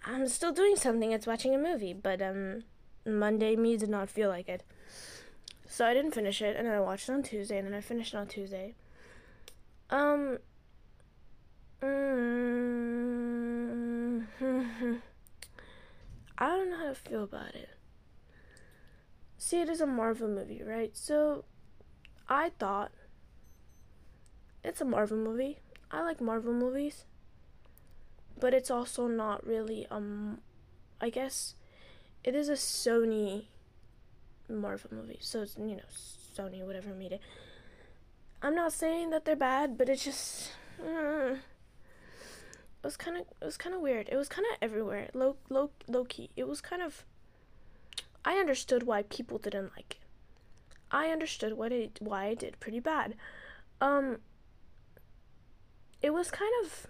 [0.04, 1.12] I'm still doing something.
[1.12, 2.62] It's watching a movie, but um,
[3.04, 4.62] Monday me did not feel like it,
[5.66, 6.56] so I didn't finish it.
[6.56, 8.74] And then I watched it on Tuesday, and then I finished it on Tuesday.
[9.90, 10.38] Um.
[11.82, 12.28] Mm,
[16.38, 17.70] I don't know how to feel about it.
[19.36, 20.96] See, it is a Marvel movie, right?
[20.96, 21.44] So
[22.28, 22.92] I thought
[24.62, 25.58] it's a Marvel movie.
[25.90, 27.04] I like Marvel movies.
[28.38, 30.40] But it's also not really um
[31.00, 31.54] I guess
[32.24, 33.46] it is a Sony
[34.48, 35.18] Marvel movie.
[35.20, 35.88] So it's you know,
[36.36, 37.20] Sony whatever made it.
[38.42, 43.44] I'm not saying that they're bad, but it's just uh, it was kind of it
[43.44, 44.08] was kind of weird.
[44.10, 45.08] It was kind of everywhere.
[45.14, 46.30] Low low low key.
[46.36, 47.04] It was kind of
[48.24, 50.07] I understood why people didn't like it.
[50.90, 53.14] I understood what it why I did pretty bad.
[53.80, 54.18] Um
[56.00, 56.86] it was kind of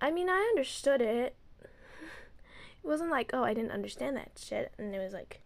[0.00, 1.34] I mean, I understood it.
[2.84, 5.42] It wasn't like, oh, I didn't understand that shit and it was like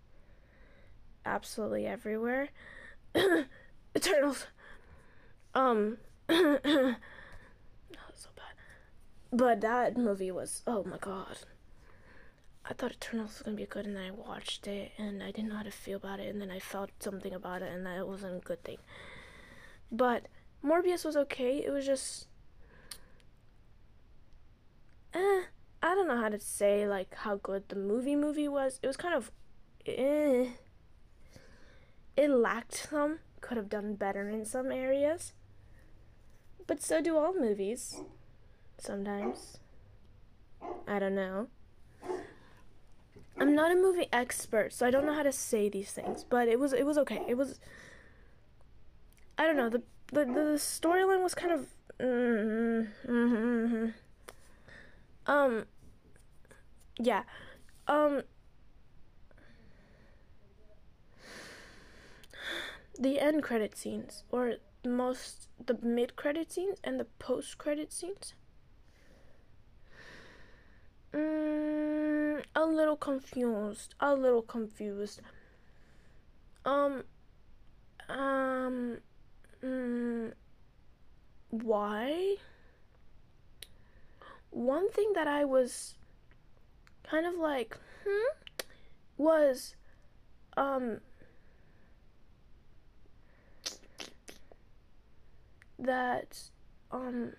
[1.25, 2.51] absolutely everywhere.
[3.97, 4.47] Eternals.
[5.55, 6.59] Um no,
[8.15, 8.55] so bad.
[9.33, 11.39] But that movie was oh my god.
[12.73, 15.51] I thought Eternals was gonna be good, and then I watched it, and I didn't
[15.51, 17.99] know how to feel about it, and then I felt something about it, and that
[17.99, 18.79] it wasn't a good thing.
[19.91, 20.25] But
[20.65, 21.63] Morbius was okay.
[21.63, 22.29] It was just,
[25.13, 25.43] eh.
[25.83, 28.81] I don't know how to say like how good the movie movie was.
[28.83, 29.31] It was kind of,
[29.85, 30.53] eh.
[32.17, 33.19] It lacked some.
[33.43, 35.35] Could have done better in some areas.
[36.67, 38.01] But so do all movies.
[38.79, 39.59] Sometimes.
[40.89, 41.49] I don't know.
[43.39, 46.49] I'm not a movie expert, so I don't know how to say these things, but
[46.49, 47.23] it was it was okay.
[47.29, 47.59] It was
[49.39, 51.67] I don't know, the the the storyline was kind of
[51.99, 53.87] mm-hmm,
[55.27, 55.65] um
[56.99, 57.23] yeah
[57.89, 58.23] um
[62.99, 68.35] the end credit scenes or most the mid credit scenes and the post credit scenes
[71.13, 75.21] mm, a little confused a little confused.
[76.65, 77.05] Um
[78.09, 78.99] um
[79.63, 80.33] mm,
[81.51, 82.37] why?
[84.51, 85.95] One thing that i was
[87.03, 88.37] kind of like hmm
[89.17, 89.77] was
[90.57, 91.01] um
[95.79, 96.51] that
[96.91, 97.33] um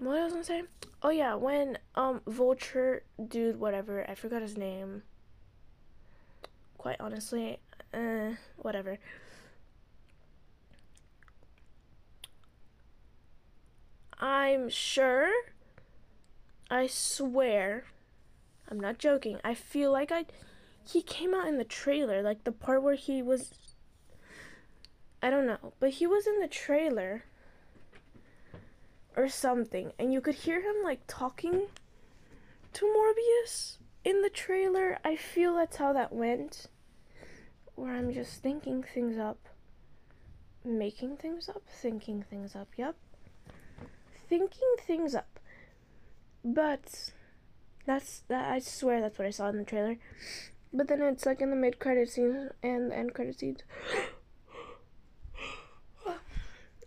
[0.00, 0.62] what was I gonna say?
[1.02, 5.02] Oh yeah, when um Vulture dude whatever, I forgot his name.
[6.78, 7.58] Quite honestly,
[7.92, 8.98] uh whatever.
[14.18, 15.30] I'm sure
[16.70, 17.84] I swear
[18.70, 19.38] I'm not joking.
[19.44, 20.24] I feel like I
[20.86, 23.52] he came out in the trailer, like the part where he was
[25.22, 27.24] I don't know, but he was in the trailer
[29.16, 31.66] or something, and you could hear him like talking
[32.72, 34.98] to Morbius in the trailer.
[35.04, 36.66] I feel that's how that went.
[37.74, 39.38] Where I'm just thinking things up,
[40.64, 42.96] making things up, thinking things up, yep.
[44.28, 45.40] Thinking things up.
[46.44, 47.12] But
[47.86, 49.96] that's that I swear that's what I saw in the trailer.
[50.72, 53.56] But then it's like in the mid credit scene and the end credit scene.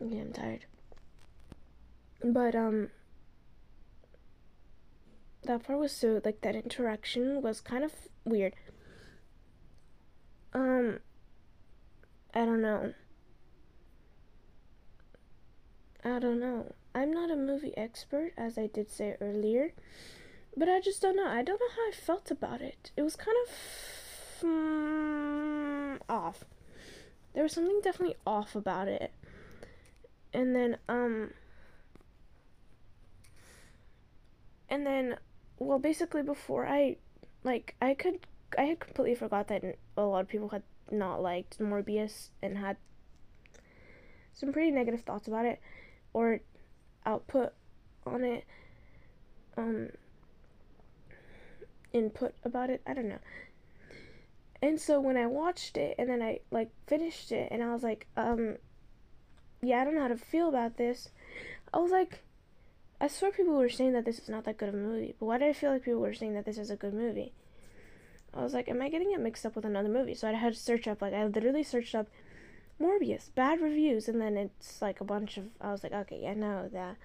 [0.01, 0.65] Okay, I'm tired.
[2.23, 2.89] But um
[5.43, 7.93] that part was so like that interaction was kind of
[8.25, 8.53] weird.
[10.53, 10.99] Um
[12.33, 12.93] I don't know.
[16.03, 16.73] I don't know.
[16.95, 19.73] I'm not a movie expert as I did say earlier,
[20.55, 21.27] but I just don't know.
[21.27, 22.91] I don't know how I felt about it.
[22.97, 26.43] It was kind of mm, off.
[27.33, 29.11] There was something definitely off about it
[30.33, 31.31] and then um
[34.73, 35.17] and then
[35.59, 36.97] well basically before I
[37.43, 38.25] like I could
[38.57, 39.63] I had completely forgot that
[39.95, 42.77] a lot of people had not liked Morbius and had
[44.33, 45.61] some pretty negative thoughts about it
[46.11, 46.39] or
[47.05, 47.53] output
[48.07, 48.45] on it
[49.57, 49.89] um
[51.93, 53.19] input about it I don't know
[54.59, 57.83] and so when I watched it and then I like finished it and I was
[57.83, 58.57] like um
[59.61, 61.09] yeah, I don't know how to feel about this.
[61.73, 62.19] I was like,
[63.03, 65.25] I swear people were saying that this is not that good of a movie, but
[65.25, 67.33] why did I feel like people were saying that this is a good movie?
[68.33, 70.15] I was like, am I getting it mixed up with another movie?
[70.15, 72.07] So I had to search up, like, I literally searched up
[72.79, 76.33] Morbius, bad reviews, and then it's like a bunch of, I was like, okay, yeah,
[76.33, 76.95] no, that.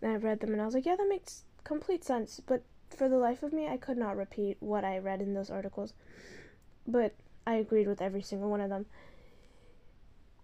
[0.00, 2.62] Then I read them and I was like, yeah, that makes complete sense, but
[2.96, 5.92] for the life of me, I could not repeat what I read in those articles.
[6.86, 8.86] But I agreed with every single one of them.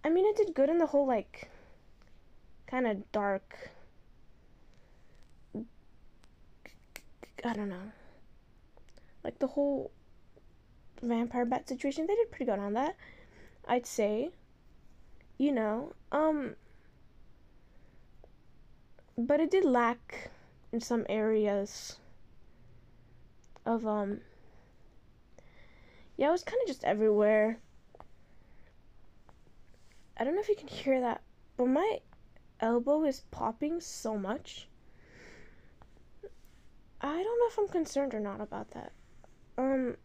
[0.02, 1.52] I mean, it did good in the whole, like,
[2.66, 3.70] kind of dark.
[7.44, 7.92] I don't know.
[9.24, 9.90] Like, the whole
[11.02, 12.96] vampire bat situation, they did pretty good on that.
[13.66, 14.30] I'd say.
[15.38, 16.56] You know, um.
[19.18, 20.30] But it did lack
[20.72, 21.96] in some areas
[23.66, 24.20] of, um.
[26.16, 27.58] Yeah, it was kind of just everywhere.
[30.16, 31.22] I don't know if you can hear that,
[31.56, 31.98] but my
[32.60, 34.68] elbow is popping so much.
[37.02, 38.92] I don't know if I'm concerned or not about that.
[39.58, 39.96] Um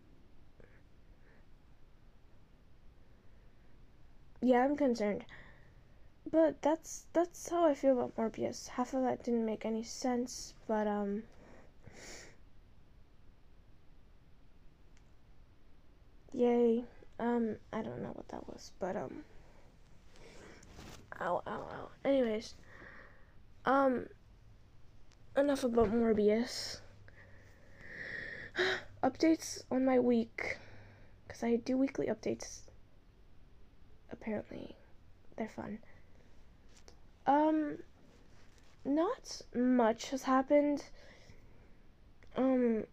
[4.42, 5.26] Yeah, I'm concerned.
[6.32, 8.68] But that's that's how I feel about Morbius.
[8.70, 11.24] Half of that didn't make any sense, but um
[16.34, 16.84] Yay.
[17.20, 19.24] Um I don't know what that was, but um
[21.20, 21.90] Ow, ow, ow.
[22.06, 22.54] Anyways,
[23.66, 24.06] um,
[25.36, 26.80] enough about Morbius.
[29.04, 30.58] Updates on my week,
[31.28, 32.62] because I do weekly updates.
[34.12, 34.76] Apparently,
[35.36, 35.80] they're fun.
[37.26, 37.80] Um,
[38.86, 40.84] not much has happened.
[42.36, 42.86] Um,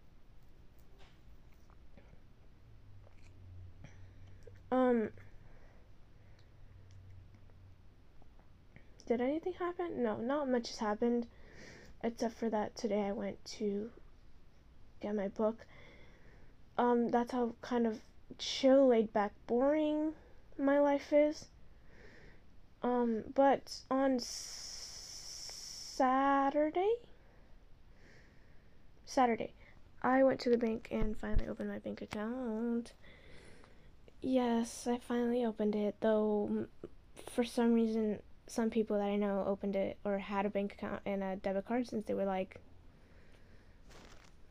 [4.71, 5.09] um,
[9.07, 10.03] did anything happen?
[10.03, 11.27] No, not much has happened.
[12.03, 13.89] Except for that today I went to
[15.01, 15.65] get my book.
[16.77, 18.01] Um, that's how kind of
[18.37, 20.13] chill, laid back, boring
[20.57, 21.45] my life is.
[22.81, 24.19] Um, but on
[25.95, 26.95] Saturday,
[29.05, 29.53] Saturday,
[30.01, 32.93] I went to the bank and finally opened my bank account.
[34.21, 36.67] Yes, I finally opened it, though
[37.31, 41.01] for some reason, some people that I know opened it or had a bank account
[41.05, 42.59] and a debit card since they were like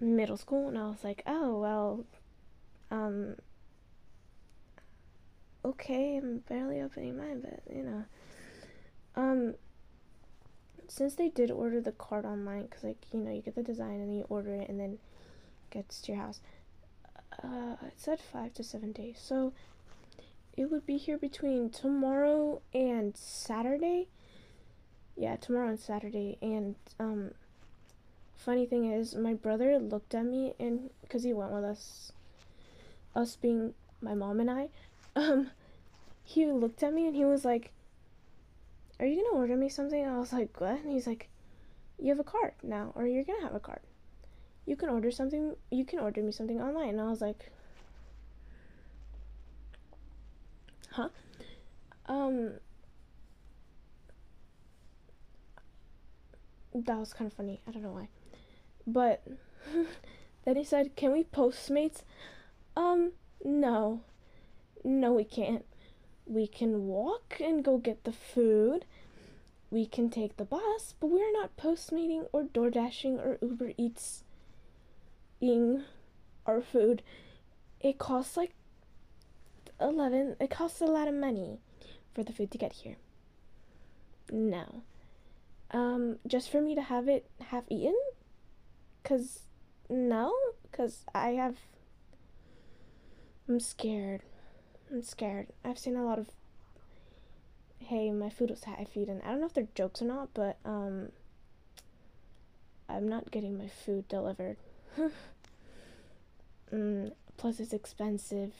[0.00, 2.04] middle school, and I was like, oh, well,
[2.90, 3.36] um,
[5.64, 8.04] okay, I'm barely opening mine, but you know.
[9.16, 9.54] Um,
[10.88, 14.00] since they did order the card online, because like you know you get the design
[14.00, 15.00] and then you order it and then it
[15.70, 16.40] gets to your house.
[17.42, 19.52] Uh, it said five to seven days, so
[20.56, 24.08] it would be here between tomorrow and Saturday.
[25.16, 27.32] Yeah, tomorrow and Saturday, and um,
[28.44, 32.12] funny thing is, my brother looked at me and because he went with us,
[33.16, 34.68] us being my mom and I,
[35.16, 35.50] um,
[36.22, 37.72] he looked at me and he was like,
[39.00, 41.28] "Are you gonna order me something?" I was like, "What?" And he's like,
[41.98, 43.80] "You have a card now, or you're gonna have a card.
[44.66, 45.56] You can order something.
[45.70, 47.50] You can order me something online." And I was like,
[50.90, 51.08] "Huh?"
[52.06, 52.54] Um.
[56.74, 57.60] That was kind of funny.
[57.68, 58.08] I don't know why.
[58.86, 59.26] But
[60.44, 62.02] then he said, "Can we Postmates?"
[62.76, 63.12] Um,
[63.44, 64.00] no.
[64.82, 65.64] No, we can't.
[66.26, 68.84] We can walk and go get the food.
[69.70, 74.24] We can take the bus, but we're not Postmating or Door Dashing or Uber Eats
[75.40, 75.84] ing
[76.46, 77.02] our food.
[77.80, 78.54] It costs like
[79.80, 81.58] 11, it costs a lot of money
[82.14, 82.96] for the food to get here.
[84.30, 84.82] No.
[85.70, 87.96] Um, just for me to have it half eaten?
[89.04, 89.40] Cause,
[89.90, 90.34] no,
[90.72, 91.56] cause I have,
[93.46, 94.22] I'm scared.
[94.90, 95.48] I'm scared.
[95.62, 96.28] I've seen a lot of,
[97.78, 99.20] hey, my food was half eaten.
[99.22, 101.10] I don't know if they're jokes or not, but, um,
[102.88, 104.56] I'm not getting my food delivered.
[106.72, 108.52] mm, plus, it's expensive,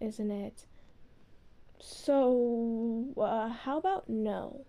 [0.00, 0.64] isn't it?
[1.78, 4.64] So, uh, how about no?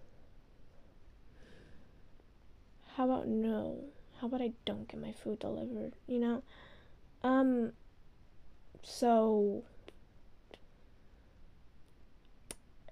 [2.95, 3.83] How about no?
[4.19, 5.93] How about I don't get my food delivered?
[6.07, 6.43] You know?
[7.23, 7.73] Um,
[8.81, 9.63] so,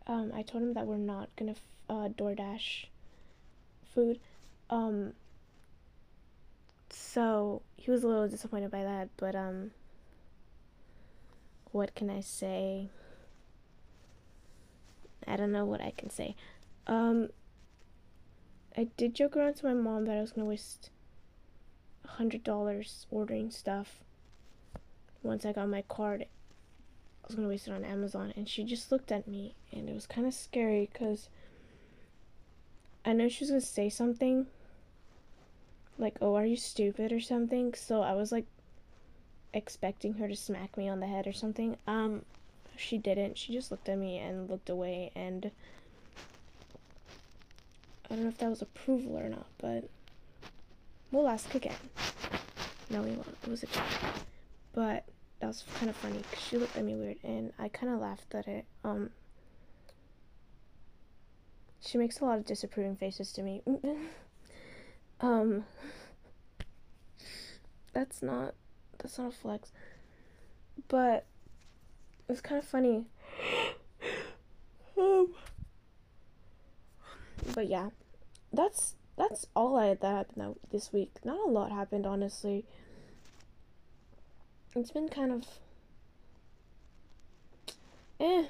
[0.07, 1.55] um, I told him that we're not gonna
[1.89, 2.85] uh, DoorDash
[3.93, 4.19] food.
[4.69, 5.13] Um,
[6.89, 9.71] so he was a little disappointed by that, but um,
[11.71, 12.89] what can I say?
[15.27, 16.35] I don't know what I can say.
[16.87, 17.29] Um,
[18.75, 20.89] I did joke around to my mom that I was gonna waste
[22.05, 23.99] a hundred dollars ordering stuff
[25.21, 26.21] once I got my card.
[26.23, 29.93] I was gonna waste it on Amazon, and she just looked at me, and it
[29.95, 31.29] was kind of scary because
[33.05, 34.47] I know she was gonna say something
[35.97, 37.73] like, "Oh, are you stupid?" or something.
[37.73, 38.45] So I was like
[39.53, 41.77] expecting her to smack me on the head or something.
[41.87, 42.25] Um,
[42.75, 43.37] she didn't.
[43.37, 45.51] She just looked at me and looked away, and
[48.09, 49.89] I don't know if that was approval or not, but
[51.13, 51.75] we'll ask again.
[52.89, 53.37] No, we won't.
[53.43, 53.83] It was a joke.
[54.73, 55.05] But
[55.39, 57.99] that was kind of funny because she looked at me weird and I kind of
[57.99, 58.65] laughed at it.
[58.83, 59.11] Um,
[61.79, 63.61] she makes a lot of disapproving faces to me.
[65.21, 65.65] um,
[67.93, 68.55] that's not
[68.97, 69.71] that's not a flex,
[70.87, 71.25] but
[72.27, 73.05] it's kind of funny.
[74.97, 75.33] um,
[77.53, 77.89] but yeah,
[78.51, 81.11] that's that's all I had that happened this week.
[81.23, 82.65] Not a lot happened, honestly.
[84.75, 85.45] It's been kind of
[88.19, 88.45] eh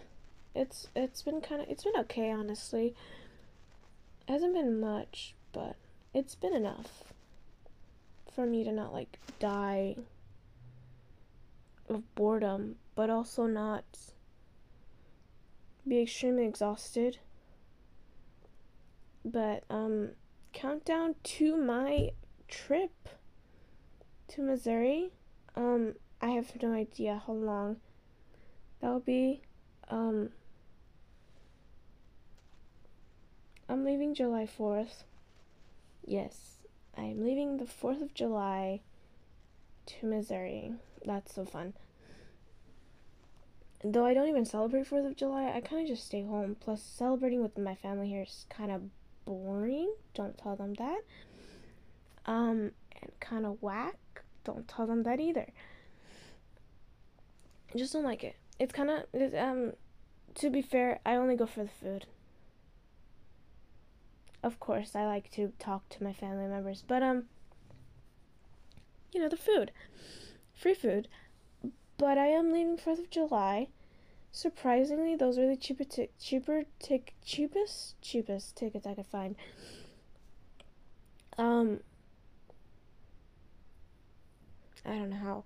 [0.55, 2.95] it's it's been kind of it's been okay honestly.
[4.27, 5.75] Hasn't been much but
[6.13, 7.13] it's been enough
[8.33, 9.95] for me to not like die
[11.89, 13.83] of boredom but also not
[15.85, 17.17] be extremely exhausted.
[19.25, 20.11] But um
[20.53, 22.11] countdown to my
[22.47, 23.09] trip
[24.27, 25.11] to Missouri
[25.55, 27.81] um I have no idea how long
[28.79, 29.41] that'll be.
[29.89, 30.29] Um,
[33.67, 35.03] I'm leaving July 4th.
[36.05, 36.59] Yes,
[36.97, 38.79] I am leaving the 4th of July
[39.85, 40.71] to Missouri.
[41.05, 41.73] That's so fun.
[43.83, 46.55] Though I don't even celebrate 4th of July, I kind of just stay home.
[46.57, 48.83] Plus, celebrating with my family here is kind of
[49.25, 49.93] boring.
[50.13, 51.01] Don't tell them that.
[52.25, 52.71] Um,
[53.01, 53.97] and kind of whack.
[54.43, 55.47] Don't tell them that either.
[57.73, 58.35] I just don't like it.
[58.59, 59.05] it's kind of
[59.35, 59.73] um
[60.35, 62.05] to be fair, I only go for the food.
[64.41, 67.25] Of course, I like to talk to my family members, but um
[69.13, 69.71] you know, the food.
[70.53, 71.07] Free food.
[71.97, 73.67] But I am leaving 4th of July.
[74.35, 79.35] Surprisingly, those are the cheaper t- cheaper tic- cheapest cheapest tickets I could find.
[81.37, 81.81] Um
[84.83, 85.43] I don't know how.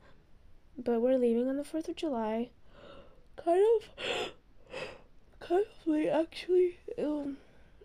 [0.78, 2.50] But we're leaving on the 4th of July.
[3.36, 3.90] Kind of
[5.42, 6.80] kind of late actually.
[6.98, 7.38] Um,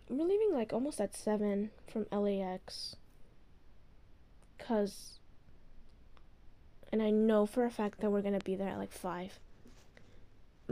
[0.09, 2.95] we're leaving like almost at 7 from LAX.
[4.57, 5.19] Cuz
[6.93, 9.37] and I know for a fact that we're to be there at like 5.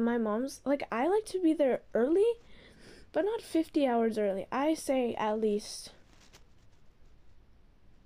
[0.03, 2.25] My mom's like I like to be there early,
[3.11, 4.45] but not 50 hours early.
[4.51, 5.91] I say at least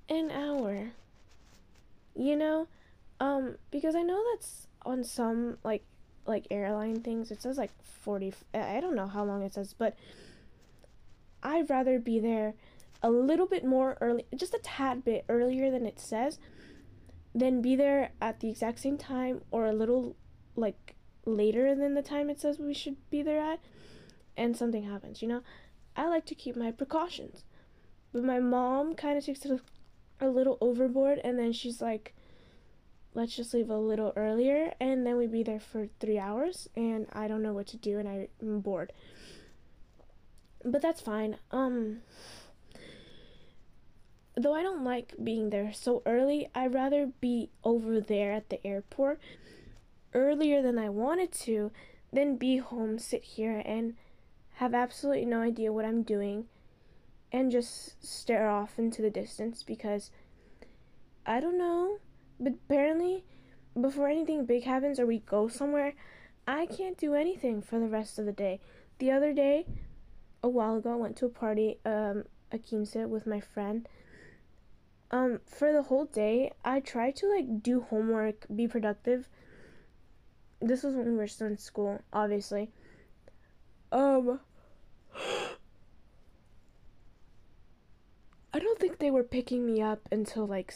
[0.10, 0.92] an hour.
[2.16, 2.68] You know,
[3.20, 5.84] um because I know that's on some like
[6.28, 9.96] like airline things it says like 40 I don't know how long it says, but
[11.44, 12.56] I'd rather be there
[13.04, 16.40] a little bit more early, just a tad bit earlier than it says,
[17.36, 20.16] than be there at the exact same time or a little
[20.56, 20.95] like
[21.26, 23.60] later than the time it says we should be there at
[24.38, 25.42] and something happens, you know?
[25.96, 27.44] I like to keep my precautions.
[28.12, 29.60] But my mom kind of takes it
[30.20, 32.14] a, a little overboard and then she's like
[33.14, 37.08] let's just leave a little earlier and then we'd be there for three hours and
[37.14, 38.92] I don't know what to do and I'm bored.
[40.64, 41.38] But that's fine.
[41.52, 42.02] Um
[44.36, 48.66] though I don't like being there so early, I'd rather be over there at the
[48.68, 49.22] airport
[50.16, 51.72] earlier than I wanted to
[52.12, 53.94] than be home, sit here and
[54.56, 56.46] have absolutely no idea what I'm doing
[57.32, 60.10] and just stare off into the distance because
[61.26, 62.00] I don't know
[62.40, 63.24] but apparently,
[63.80, 65.94] before anything big happens or we go somewhere,
[66.48, 68.60] I can't do anything for the rest of the day.
[69.00, 69.66] The other day,
[70.44, 73.88] a while ago, I went to a party, um, a quince with my friend.
[75.12, 79.30] Um, for the whole day, I tried to like do homework, be productive.
[80.66, 82.72] This was when we were still in school, obviously.
[83.92, 84.40] Um,
[88.52, 90.74] I don't think they were picking me up until like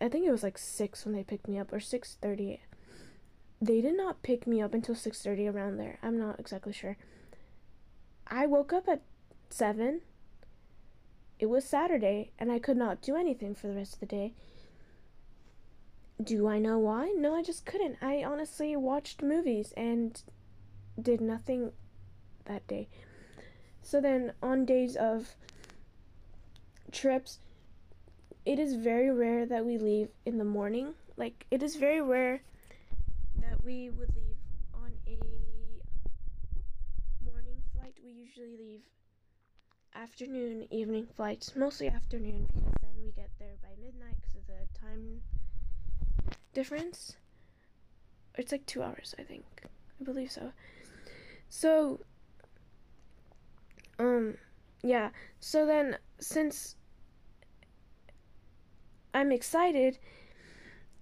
[0.00, 2.58] I think it was like 6 when they picked me up or 6:30.
[3.62, 6.00] They did not pick me up until 6:30 around there.
[6.02, 6.96] I'm not exactly sure.
[8.26, 9.02] I woke up at
[9.50, 10.00] 7.
[11.38, 14.34] It was Saturday and I could not do anything for the rest of the day.
[16.22, 17.14] Do I know why?
[17.16, 17.98] No, I just couldn't.
[18.02, 20.20] I honestly watched movies and
[21.00, 21.72] did nothing
[22.46, 22.88] that day.
[23.82, 25.36] So then on days of
[26.90, 27.38] trips,
[28.44, 30.94] it is very rare that we leave in the morning.
[31.16, 32.40] Like, it is very rare
[33.40, 34.36] that we would leave
[34.74, 35.18] on a
[37.24, 37.94] morning flight.
[38.02, 38.80] We usually leave
[39.94, 44.78] afternoon, evening flights, mostly afternoon, because then we get there by midnight because of the
[44.78, 45.20] time
[46.54, 47.16] difference.
[48.36, 49.44] It's like two hours, I think.
[49.64, 50.52] I believe so.
[51.48, 52.00] So,
[53.98, 54.34] um,
[54.82, 55.10] yeah.
[55.40, 56.76] So then, since
[59.14, 59.98] I'm excited.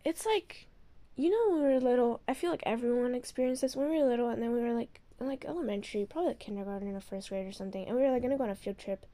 [0.04, 0.68] It's like,
[1.16, 4.08] you know, when we were little, I feel like everyone experienced this when we were
[4.08, 7.46] little, and then we were like, in like elementary, probably like kindergarten or first grade
[7.46, 9.06] or something, and we were like gonna go on a field trip.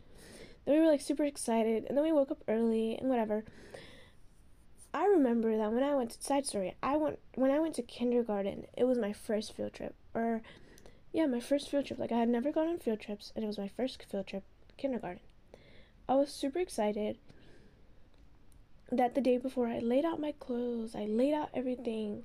[0.65, 3.45] Then we were like super excited, and then we woke up early and whatever.
[4.95, 7.83] I remember that when I went to side story, I went when I went to
[7.83, 10.43] kindergarten, it was my first field trip, or
[11.13, 11.99] yeah, my first field trip.
[11.99, 14.45] Like I had never gone on field trips, and it was my first field trip,
[14.77, 15.21] kindergarten.
[16.09, 17.17] I was super excited
[18.91, 22.25] that the day before I laid out my clothes, I laid out everything.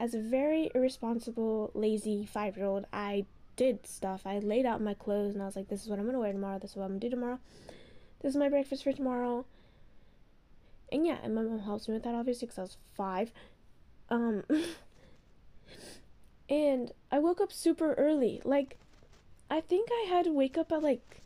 [0.00, 4.22] As a very irresponsible, lazy five year old, I did stuff.
[4.26, 6.32] I laid out my clothes and I was like, this is what I'm gonna wear
[6.32, 7.38] tomorrow, this is what I'm gonna do tomorrow,
[8.20, 9.44] this is my breakfast for tomorrow.
[10.92, 13.32] And yeah, and my mom helps me with that obviously because I was five.
[14.10, 14.44] Um,
[16.50, 18.42] and I woke up super early.
[18.44, 18.78] Like,
[19.50, 21.22] I think I had to wake up at like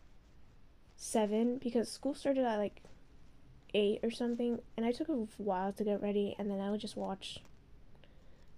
[0.96, 2.80] seven because school started at like
[3.74, 6.80] eight or something, and I took a while to get ready, and then I would
[6.80, 7.40] just watch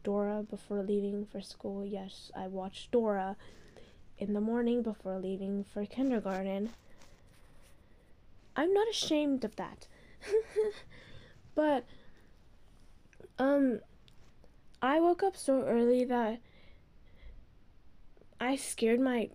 [0.04, 1.86] Dora before leaving for school.
[1.86, 3.36] Yes, I watched Dora
[4.18, 6.70] in the morning before leaving for kindergarten.
[8.54, 9.86] I'm not ashamed of that.
[11.54, 11.84] but
[13.38, 13.80] um
[14.82, 16.40] I woke up so early that
[18.40, 19.30] I scared my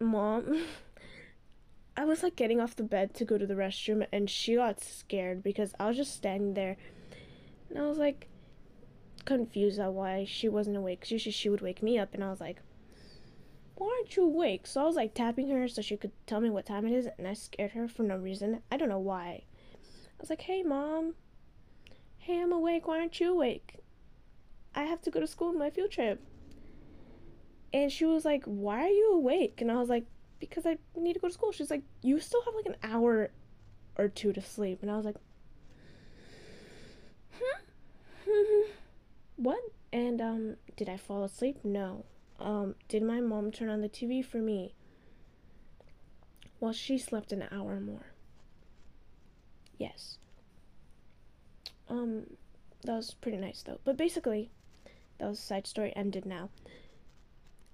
[0.00, 0.62] mom
[1.96, 4.80] I was like getting off the bed to go to the restroom and she got
[4.82, 6.76] scared because I was just standing there
[7.68, 8.28] and I was like
[9.24, 11.00] confused at why she wasn't awake.
[11.02, 12.60] 'cause usually she would wake me up, and I was like,
[13.76, 16.50] "Why aren't you awake?" So I was like tapping her so she could tell me
[16.50, 18.62] what time it is, and I scared her for no reason.
[18.70, 19.42] I don't know why.
[20.20, 21.14] I was like, "Hey, mom.
[22.18, 22.86] Hey, I'm awake.
[22.86, 23.76] Why aren't you awake?
[24.74, 26.20] I have to go to school my field trip."
[27.72, 30.04] And she was like, "Why are you awake?" And I was like,
[30.38, 33.30] "Because I need to go to school." She's like, "You still have like an hour
[33.96, 35.16] or two to sleep." And I was like,
[37.40, 38.30] "Hmm."
[39.36, 39.60] what?
[39.90, 41.64] And um, did I fall asleep?
[41.64, 42.04] No.
[42.38, 44.74] Um, did my mom turn on the TV for me?
[46.60, 48.12] Well, she slept an hour more.
[49.80, 50.18] Yes.
[51.88, 52.36] Um,
[52.84, 53.80] that was pretty nice though.
[53.82, 54.50] But basically,
[55.18, 56.50] that was a side story ended now.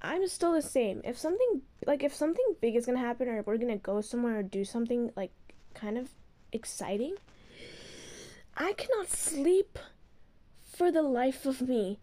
[0.00, 1.02] I'm still the same.
[1.04, 4.42] If something like if something big is gonna happen or we're gonna go somewhere or
[4.44, 5.32] do something like
[5.74, 6.10] kind of
[6.52, 7.16] exciting,
[8.56, 9.76] I cannot sleep
[10.62, 11.98] for the life of me.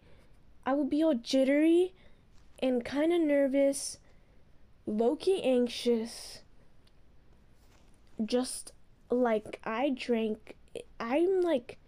[0.66, 1.94] I will be all jittery
[2.58, 3.96] and kind of nervous,
[4.86, 6.40] low key anxious.
[8.22, 8.72] Just
[9.10, 10.56] like I drank,
[10.98, 11.78] I'm like,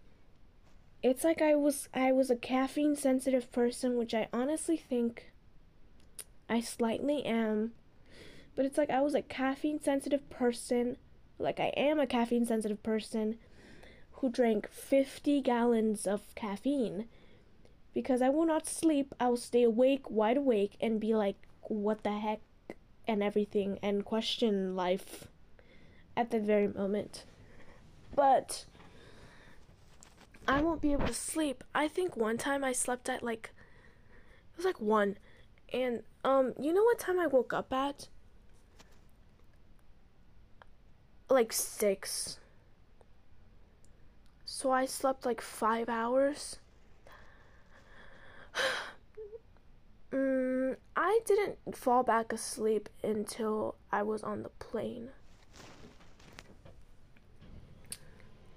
[1.03, 5.33] it's like I was I was a caffeine sensitive person, which I honestly think
[6.49, 7.73] I slightly am.
[8.55, 10.97] But it's like I was a caffeine sensitive person,
[11.39, 13.37] like I am a caffeine sensitive person
[14.12, 17.07] who drank 50 gallons of caffeine.
[17.93, 22.03] Because I will not sleep, I will stay awake, wide awake, and be like, what
[22.03, 22.41] the heck,
[23.07, 25.29] and everything, and question life
[26.17, 27.25] at the very moment.
[28.14, 28.64] But
[30.49, 31.62] I won't be able to sleep.
[31.75, 33.51] I think one time I slept at like,
[34.53, 35.19] it was like 1.
[35.73, 38.09] And, um, you know what time I woke up at?
[41.29, 42.39] Like 6.
[44.45, 46.59] So I slept like five hours.
[50.12, 55.11] mm, I didn't fall back asleep until I was on the plane.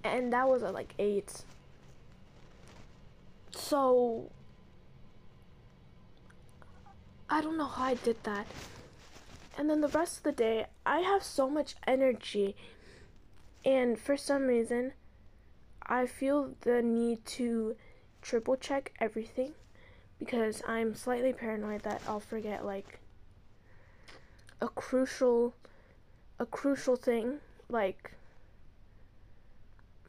[0.04, 1.44] And that was at like 8.
[3.52, 4.32] So
[7.30, 8.48] I don't know how I did that.
[9.58, 12.56] And then the rest of the day, I have so much energy.
[13.66, 14.94] And for some reason,
[15.86, 17.76] I feel the need to
[18.22, 19.54] triple check everything
[20.20, 23.00] because I'm slightly paranoid that I'll forget like
[24.62, 25.56] a crucial
[26.38, 27.40] a crucial thing
[27.70, 28.12] like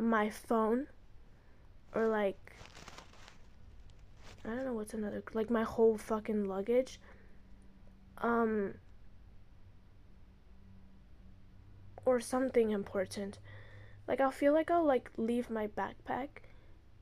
[0.01, 0.87] my phone
[1.95, 2.57] or like
[4.45, 6.99] I don't know what's another like my whole fucking luggage
[8.19, 8.75] um
[12.07, 13.39] or something important.
[14.09, 16.29] Like I'll feel like I'll like leave my backpack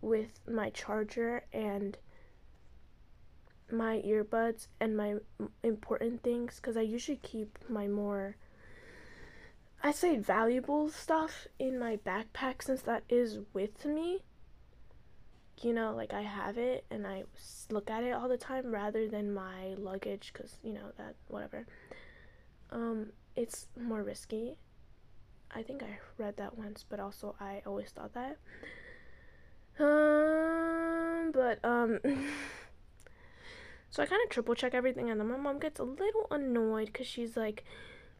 [0.00, 1.96] with my charger and
[3.70, 5.14] my earbuds and my
[5.62, 8.36] important things because I usually keep my more
[9.82, 14.22] I say valuable stuff in my backpack since that is with me.
[15.60, 17.24] You know, like I have it and I
[17.70, 21.66] look at it all the time rather than my luggage because you know that whatever.
[22.70, 24.56] Um, it's more risky
[25.54, 28.38] I think I read that once, but also I always thought that.
[29.78, 31.98] Um, but um,
[33.90, 36.86] so I kind of triple check everything, and then my mom gets a little annoyed
[36.86, 37.64] because she's like,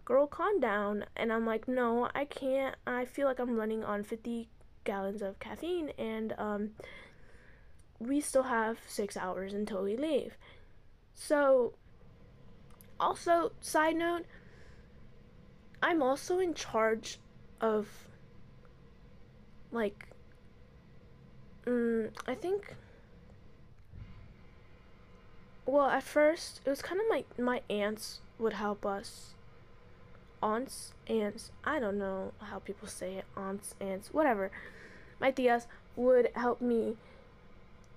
[0.08, 2.74] "Girl, calm down," and I'm like, "No, I can't.
[2.86, 4.48] I feel like I'm running on 50
[4.84, 6.70] gallons of caffeine, and um,
[7.98, 10.38] we still have six hours until we leave."
[11.12, 11.74] So,
[12.98, 14.24] also, side note
[15.82, 17.18] I'm also in charge
[17.60, 18.08] of
[19.70, 20.08] like
[21.66, 22.74] mm, I think
[25.66, 29.34] well at first it was kind of my my aunts would help us
[30.42, 34.50] aunts aunts I don't know how people say it aunts aunts whatever
[35.20, 35.66] my tias
[35.96, 36.96] would help me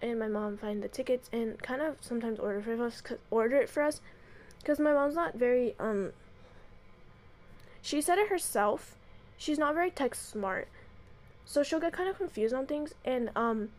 [0.02, 3.70] and my mom find the tickets and kind of sometimes order for us order it
[3.70, 4.02] for us
[4.60, 6.12] because my mom's not very um
[7.82, 8.96] she said it herself.
[9.38, 10.68] She's not very tech smart.
[11.46, 13.70] So she'll get kind of confused on things and um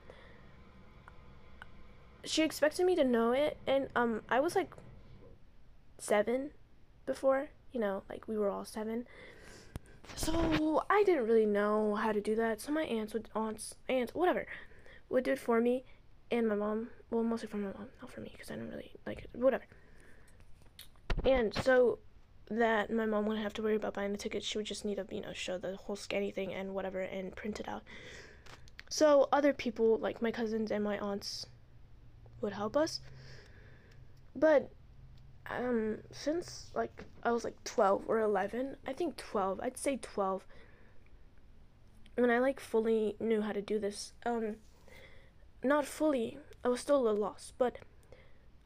[2.25, 4.73] she expected me to know it and um I was like
[5.99, 6.51] 7
[7.07, 9.07] before, you know, like we were all 7.
[10.17, 12.61] So I didn't really know how to do that.
[12.61, 14.47] So my aunts would aunts aunts whatever
[15.09, 15.85] would do it for me
[16.31, 18.93] and my mom, well mostly for my mom, not for me because I didn't really
[19.07, 19.31] like it.
[19.33, 19.65] Whatever.
[21.25, 21.99] And so
[22.51, 24.47] that my mom wouldn't have to worry about buying the tickets.
[24.47, 27.35] She would just need to, you know, show the whole scanny thing and whatever and
[27.35, 27.83] print it out.
[28.91, 31.47] So other people, like my cousins and my aunts,
[32.41, 33.01] would help us.
[34.35, 34.71] But
[35.51, 39.61] um since like I was like 12 or 11, I think 12.
[39.61, 40.47] I'd say 12
[42.17, 44.13] when I like fully knew how to do this.
[44.25, 44.57] Um
[45.63, 46.39] not fully.
[46.65, 47.79] I was still a little lost, but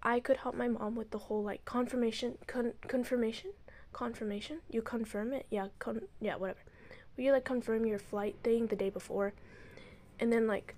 [0.02, 3.50] I could help my mom with the whole like confirmation con- confirmation
[3.92, 4.58] confirmation.
[4.70, 6.60] You confirm it, yeah, con- yeah, whatever.
[7.16, 9.32] Will you like confirm your flight thing the day before,
[10.20, 10.74] and then like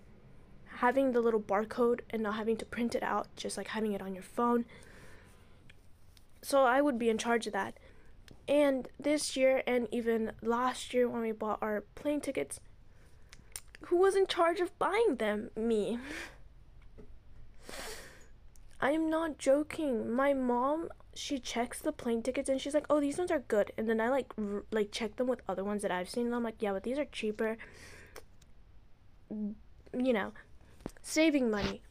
[0.78, 4.00] having the little barcode and not having to print it out, just like having it
[4.00, 4.64] on your phone.
[6.42, 7.78] So I would be in charge of that.
[8.46, 12.60] And this year and even last year when we bought our plane tickets,
[13.82, 15.50] who was in charge of buying them?
[15.56, 15.98] Me.
[18.80, 20.10] I am not joking.
[20.12, 23.72] My mom, she checks the plane tickets and she's like, "Oh, these ones are good."
[23.76, 26.34] And then I like r- like check them with other ones that I've seen and
[26.34, 27.56] I'm like, "Yeah, but these are cheaper."
[29.30, 30.32] You know,
[31.02, 31.82] saving money.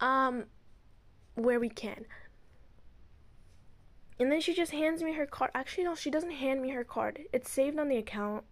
[0.00, 0.44] Um
[1.34, 2.04] where we can.
[4.20, 5.50] And then she just hands me her card.
[5.54, 7.20] Actually, no, she doesn't hand me her card.
[7.32, 8.44] It's saved on the account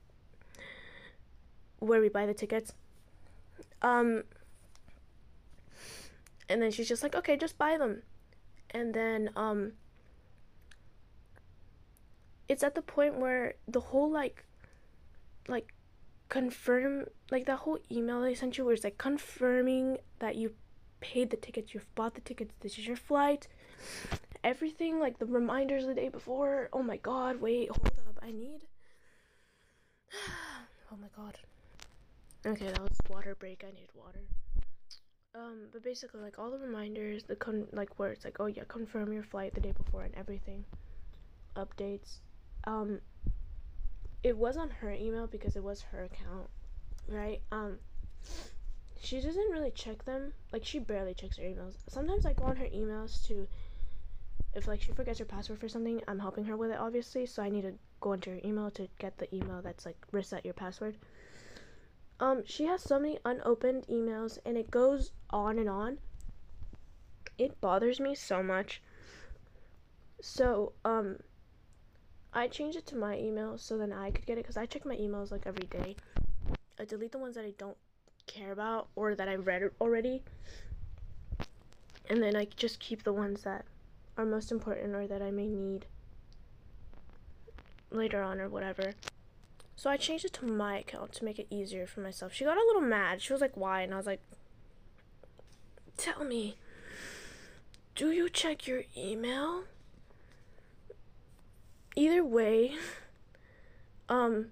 [1.81, 2.73] where we buy the tickets.
[3.83, 4.25] Um
[6.49, 8.03] and then she's just like, "Okay, just buy them."
[8.71, 9.73] And then um
[12.49, 14.45] it's at the point where the whole like
[15.49, 15.75] like
[16.29, 20.53] confirm like that whole email they sent you where it's like confirming that you
[21.01, 23.49] paid the tickets, you've bought the tickets, this is your flight.
[24.47, 26.69] Everything like the reminders the day before.
[26.73, 28.17] Oh my god, wait, hold up.
[28.23, 28.61] I need
[30.93, 31.37] Oh my god.
[32.47, 33.65] Okay, that was water break.
[33.67, 34.23] I need water.
[35.35, 38.63] Um, but basically, like all the reminders, the con like where it's like, oh yeah,
[38.69, 40.65] confirm your flight the day before and everything,
[41.57, 42.21] updates.
[42.69, 43.01] Um,
[44.23, 46.49] it was on her email because it was her account,
[47.09, 47.41] right?
[47.51, 47.79] Um,
[49.01, 50.33] she doesn't really check them.
[50.53, 51.75] Like she barely checks her emails.
[51.89, 53.47] Sometimes I go on her emails to,
[54.57, 57.27] if like she forgets her password for something, I'm helping her with it obviously.
[57.27, 60.45] So I need to go into her email to get the email that's like reset
[60.45, 60.97] your password.
[62.19, 65.99] Um, she has so many unopened emails and it goes on and on.
[67.37, 68.81] It bothers me so much.
[70.23, 71.19] So, um,
[72.33, 74.87] I changed it to my email so then I could get it because I check
[74.87, 75.97] my emails like every day.
[76.81, 77.77] I delete the ones that I don't
[78.27, 80.23] care about or that I've read already.
[82.09, 83.67] And then I just keep the ones that
[84.17, 85.87] are most important or that I may need
[87.91, 88.95] later on or whatever.
[89.77, 92.33] So I changed it to my account to make it easier for myself.
[92.33, 93.21] She got a little mad.
[93.21, 93.83] She was like, why?
[93.83, 94.21] And I was like,
[95.97, 96.57] tell me,
[97.95, 99.65] do you check your email?
[101.95, 102.75] Either way,
[104.09, 104.47] um,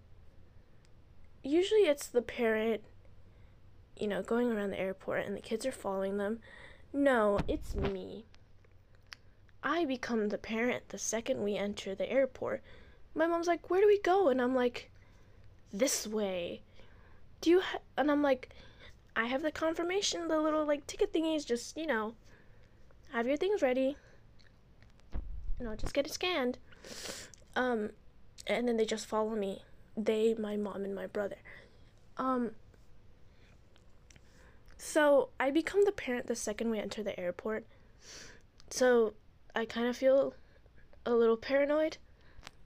[1.42, 2.82] usually it's the parent,
[3.98, 6.40] you know, going around the airport and the kids are following them.
[6.92, 8.24] No, it's me.
[9.64, 12.62] I become the parent the second we enter the airport.
[13.14, 14.28] My mom's like, where do we go?
[14.28, 14.90] And I'm like,
[15.72, 16.60] this way.
[17.40, 17.62] Do you
[17.96, 18.50] and I'm like
[19.16, 22.14] I have the confirmation, the little like ticket thingies, just, you know,
[23.12, 23.96] have your things ready.
[25.58, 26.58] You know, just get it scanned.
[27.56, 27.90] Um
[28.46, 29.62] and then they just follow me.
[29.96, 31.36] They, my mom and my brother.
[32.18, 32.50] Um
[34.76, 37.64] so I become the parent the second we enter the airport.
[38.68, 39.14] So
[39.54, 40.34] I kind of feel
[41.06, 41.98] a little paranoid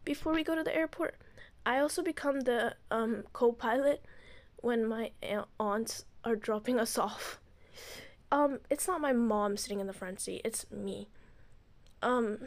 [0.05, 1.17] before we go to the airport.
[1.67, 4.05] I also become the um, co-pilot
[4.57, 5.11] when my
[5.61, 7.41] aunts are dropping us off.
[8.31, 10.43] Um, it's not my mom sitting in the front seat.
[10.45, 11.09] It's me.
[12.03, 12.39] Um.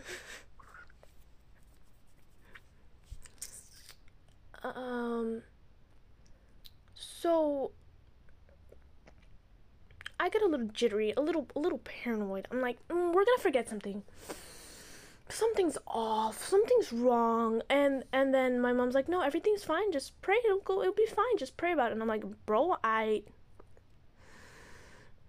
[4.64, 5.42] um.
[6.94, 7.72] So.
[10.22, 12.48] I get a little jittery, a little, a little paranoid.
[12.52, 14.04] I'm like, mm, we're gonna forget something.
[15.30, 16.48] Something's off.
[16.48, 17.64] Something's wrong.
[17.72, 19.92] And and then my mom's like no everything's fine.
[19.92, 20.36] Just pray.
[20.46, 21.38] It'll go it'll be fine.
[21.38, 21.94] Just pray about it.
[21.94, 23.24] And i'm like bro i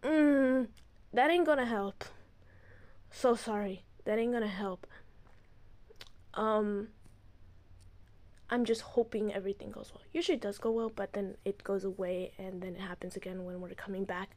[0.02, 0.66] mm,
[1.14, 2.04] that ain't gonna help.
[3.10, 3.84] So sorry.
[4.04, 4.86] That ain't gonna help.
[6.34, 6.88] Um
[8.50, 10.02] i'm just hoping everything goes well.
[10.12, 13.44] Usually it does go well but then it goes away and then it happens again
[13.44, 14.36] when we're coming back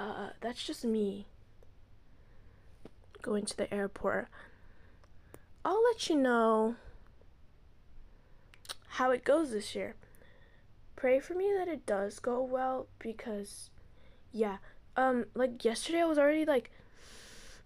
[0.00, 1.26] uh that's just me
[3.22, 4.28] going to the airport.
[5.64, 6.76] I'll let you know
[8.88, 9.94] how it goes this year.
[10.94, 13.70] Pray for me that it does go well because
[14.32, 14.58] yeah,
[14.96, 16.70] um like yesterday I was already like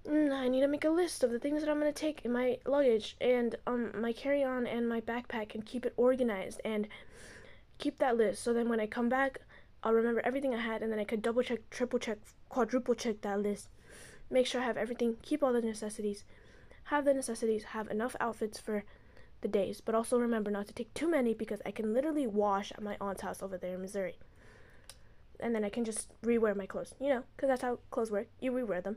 [0.06, 2.32] mm, I need to make a list of the things that I'm to take in
[2.32, 6.88] my luggage and um my carry-on and my backpack and keep it organized and
[7.78, 9.40] keep that list so then when I come back
[9.82, 12.18] I'll remember everything I had and then I could double check, triple check,
[12.48, 13.68] quadruple check that list.
[14.30, 16.24] Make sure I have everything, keep all the necessities,
[16.84, 18.84] have the necessities, have enough outfits for
[19.40, 22.72] the days, but also remember not to take too many because I can literally wash
[22.72, 24.16] at my aunt's house over there in Missouri.
[25.40, 28.26] And then I can just rewear my clothes, you know, because that's how clothes work.
[28.40, 28.96] You rewear them.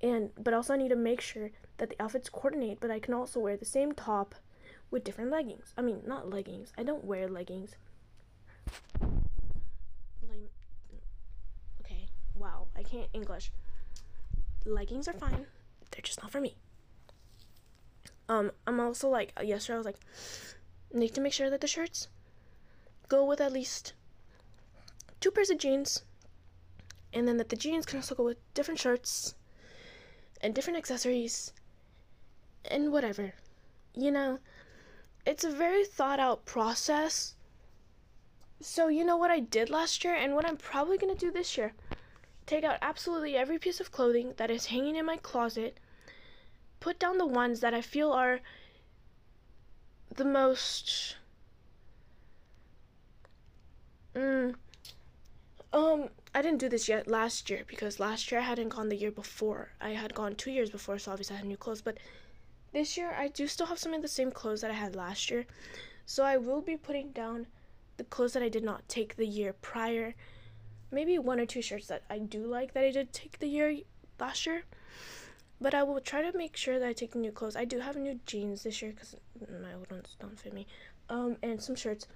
[0.00, 3.12] And but also I need to make sure that the outfits coordinate, but I can
[3.12, 4.34] also wear the same top
[4.90, 5.74] with different leggings.
[5.76, 6.72] I mean, not leggings.
[6.78, 7.76] I don't wear leggings.
[10.26, 10.50] Like
[11.82, 13.50] okay, wow, I can't English.
[14.64, 15.46] Leggings are fine.
[15.90, 16.54] They're just not for me.
[18.28, 20.00] Um, I'm also like yesterday I was like
[20.92, 22.08] need to make sure that the shirts
[23.08, 23.94] go with at least
[25.20, 26.02] two pairs of jeans
[27.12, 29.34] and then that the jeans can also go with different shirts
[30.40, 31.52] and different accessories
[32.64, 33.34] and whatever.
[33.94, 34.38] You know,
[35.26, 37.34] it's a very thought out process.
[38.60, 41.32] So, you know what I did last year and what I'm probably going to do
[41.32, 41.72] this year?
[42.48, 45.76] Take out absolutely every piece of clothing that is hanging in my closet,
[46.80, 48.40] put down the ones that I feel are
[50.16, 51.16] the most.
[54.14, 54.54] Mm,
[55.74, 58.96] um, I didn't do this yet last year because last year I hadn't gone the
[58.96, 59.72] year before.
[59.78, 61.82] I had gone two years before, so obviously I had new clothes.
[61.82, 61.98] But
[62.72, 65.30] this year I do still have some of the same clothes that I had last
[65.30, 65.44] year.
[66.06, 67.46] So I will be putting down
[67.98, 70.14] the clothes that I did not take the year prior.
[70.90, 73.78] Maybe one or two shirts that I do like that I did take the year
[74.18, 74.64] last year.
[75.60, 77.56] But I will try to make sure that I take new clothes.
[77.56, 80.66] I do have new jeans this year because my old ones don't fit me.
[81.10, 82.06] Um, and some shirts.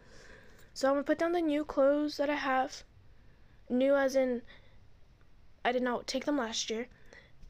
[0.75, 2.85] So I'm gonna put down the new clothes that I have
[3.73, 4.43] New as in
[5.65, 6.89] I did not take them last year.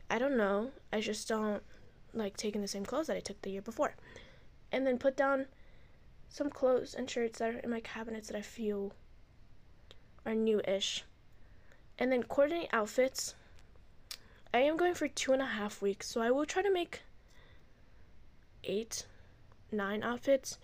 [0.08, 0.70] I don't know.
[0.92, 1.62] I just don't
[2.14, 3.96] like taking the same clothes that I took the year before.
[4.70, 5.46] And then put down
[6.28, 8.92] some clothes and shirts that are in my cabinets that I feel
[10.24, 11.04] are new-ish.
[12.02, 13.36] And then coordinate outfits.
[14.52, 17.02] I am going for two and a half weeks, so I will try to make
[18.64, 19.06] eight,
[19.70, 20.58] nine outfits.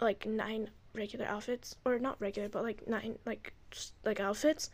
[0.00, 1.76] Like nine regular outfits.
[1.84, 4.70] Or not regular, but like nine like just, like outfits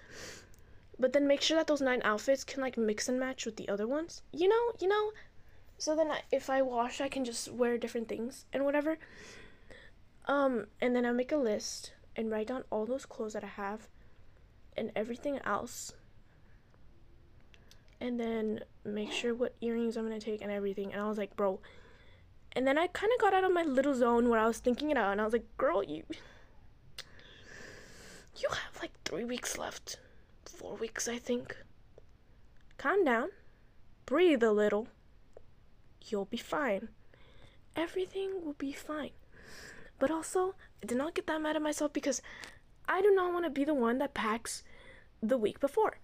[0.98, 3.68] but then make sure that those nine outfits can like mix and match with the
[3.68, 5.12] other ones you know you know
[5.78, 8.98] so then I, if i wash i can just wear different things and whatever
[10.26, 13.48] um and then i make a list and write down all those clothes that i
[13.48, 13.88] have
[14.76, 15.92] and everything else
[18.00, 21.34] and then make sure what earrings i'm gonna take and everything and i was like
[21.36, 21.60] bro
[22.52, 24.90] and then i kind of got out of my little zone where i was thinking
[24.90, 26.02] it out and i was like girl you
[28.36, 29.98] you have like three weeks left.
[30.44, 31.56] Four weeks, I think.
[32.78, 33.28] Calm down.
[34.06, 34.88] Breathe a little.
[36.06, 36.88] You'll be fine.
[37.76, 39.10] Everything will be fine.
[39.98, 42.20] But also, I did not get that mad at myself because
[42.93, 44.62] I do not want to be the one that packs
[45.22, 45.97] the week before.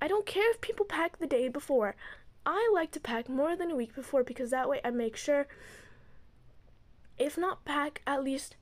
[0.00, 1.94] I don't care if people pack the day before.
[2.44, 5.46] I like to pack more than a week before because that way I make sure,
[7.18, 8.56] if not pack, at least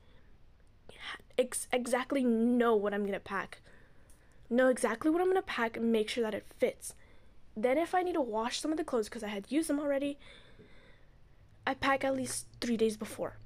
[1.35, 3.61] ex- exactly know what I'm gonna pack.
[4.47, 6.93] Know exactly what I'm gonna pack and make sure that it fits.
[7.57, 9.79] Then, if I need to wash some of the clothes because I had used them
[9.79, 10.19] already,
[11.65, 13.37] I pack at least three days before.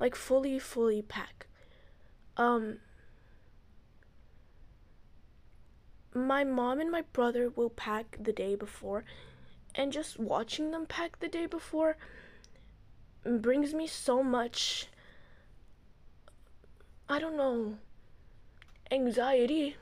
[0.00, 1.46] Like, fully, fully pack.
[2.36, 2.78] Um,
[6.14, 9.04] my mom and my brother will pack the day before,
[9.74, 11.96] and just watching them pack the day before
[13.24, 14.88] brings me so much
[17.08, 17.74] I don't know,
[18.90, 19.76] anxiety,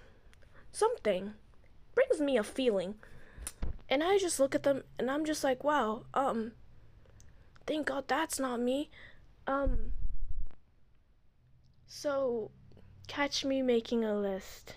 [0.72, 1.34] something
[1.94, 2.96] brings me a feeling.
[3.88, 6.52] And I just look at them and I'm just like, wow, um,
[7.66, 8.90] thank God that's not me.
[9.46, 9.92] Um,
[11.86, 12.50] so
[13.06, 14.74] catch me making a list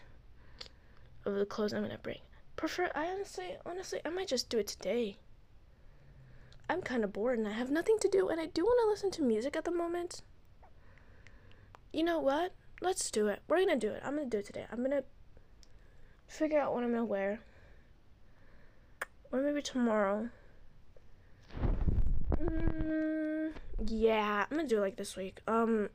[1.26, 2.20] of the clothes I'm gonna bring.
[2.56, 5.18] Prefer, I honestly, honestly, I might just do it today.
[6.70, 8.90] I'm kind of bored and I have nothing to do, and I do want to
[8.90, 10.22] listen to music at the moment
[11.96, 12.52] you know what?
[12.82, 13.42] Let's do it.
[13.48, 14.02] We're gonna do it.
[14.04, 14.66] I'm gonna do it today.
[14.70, 15.06] I'm gonna
[16.28, 17.40] figure out what I'm gonna wear.
[19.32, 20.28] Or maybe tomorrow.
[22.38, 23.54] Mm,
[23.88, 25.40] yeah, I'm gonna do it like this week.
[25.48, 25.90] Um,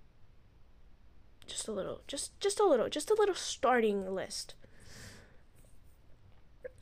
[1.46, 4.54] just a little, just just a little, just a little starting list.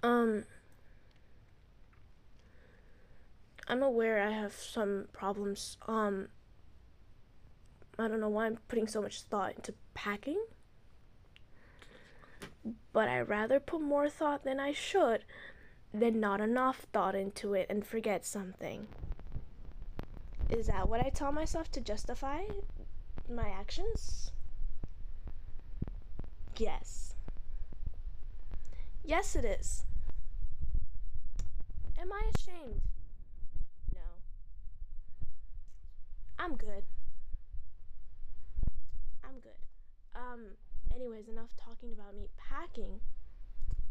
[0.03, 0.45] Um,
[3.67, 5.77] I'm aware I have some problems.
[5.87, 6.29] Um,
[7.99, 10.43] I don't know why I'm putting so much thought into packing.
[12.93, 15.25] But I rather put more thought than I should
[15.93, 18.87] than not enough thought into it and forget something.
[20.51, 22.43] Is that what I tell myself to justify
[23.31, 24.33] my actions?
[26.57, 27.08] Yes.
[29.09, 29.87] Yes, it is.
[31.99, 32.83] Am I ashamed?
[33.95, 34.03] No.
[36.39, 36.83] I'm good.
[39.25, 39.57] I'm good.
[40.15, 40.41] Um,
[40.95, 43.01] anyways, enough talking about me packing.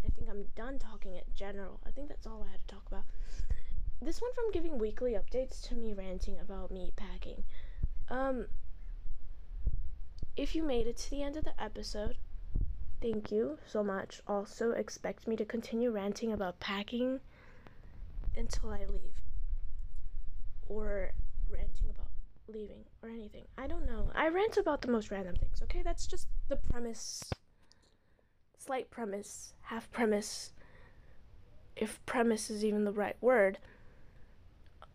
[0.06, 1.80] I think I'm done talking in general.
[1.84, 3.06] I think that's all I had to talk about.
[4.00, 7.44] This one from giving weekly updates to me ranting about me packing.
[8.08, 8.46] Um,
[10.36, 12.18] if you made it to the end of the episode,
[13.02, 14.22] thank you so much.
[14.28, 17.20] Also, expect me to continue ranting about packing
[18.36, 19.22] until I leave,
[20.68, 21.12] or
[21.50, 22.08] ranting about
[22.48, 23.46] leaving, or anything.
[23.58, 24.10] I don't know.
[24.16, 25.82] I rant about the most random things, okay?
[25.84, 27.24] That's just the premise
[28.68, 30.52] slight premise, half premise,
[31.78, 33.60] if premise is even the right word,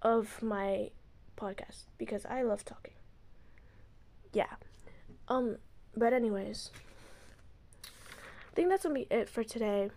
[0.03, 0.91] of my
[1.39, 2.93] podcast because I love talking.
[4.33, 4.57] Yeah.
[5.29, 5.57] Um,
[5.97, 6.71] but anyways,
[8.53, 9.89] I think that's gonna be it for today.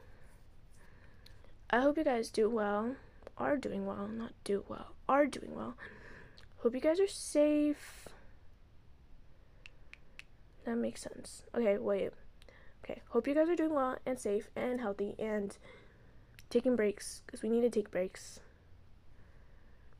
[1.69, 2.95] I hope you guys do well,
[3.37, 5.75] are doing well, not do well, are doing well.
[6.59, 8.07] Hope you guys are safe.
[10.63, 11.43] That makes sense.
[11.53, 12.11] Okay, wait.
[12.83, 15.57] Okay, hope you guys are doing well and safe and healthy and
[16.49, 18.39] taking breaks because we need to take breaks.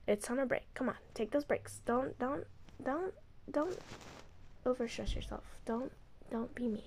[0.07, 0.73] It's summer break.
[0.75, 1.81] Come on, take those breaks.
[1.85, 2.45] Don't, don't,
[2.81, 3.13] don't,
[3.51, 3.77] don't
[4.65, 5.43] overstress yourself.
[5.65, 5.91] Don't,
[6.31, 6.85] don't be me.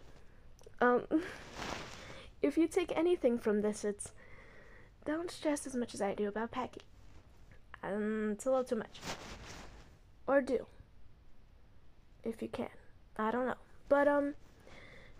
[0.80, 1.04] Um,
[2.42, 4.12] if you take anything from this, it's
[5.04, 6.82] don't stress as much as I do about packing.
[7.82, 9.00] Um, it's a little too much.
[10.26, 10.66] Or do,
[12.24, 12.68] if you can.
[13.16, 13.54] I don't know,
[13.88, 14.34] but um.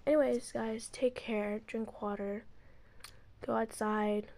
[0.09, 2.45] Anyways, guys, take care, drink water,
[3.47, 4.29] go outside,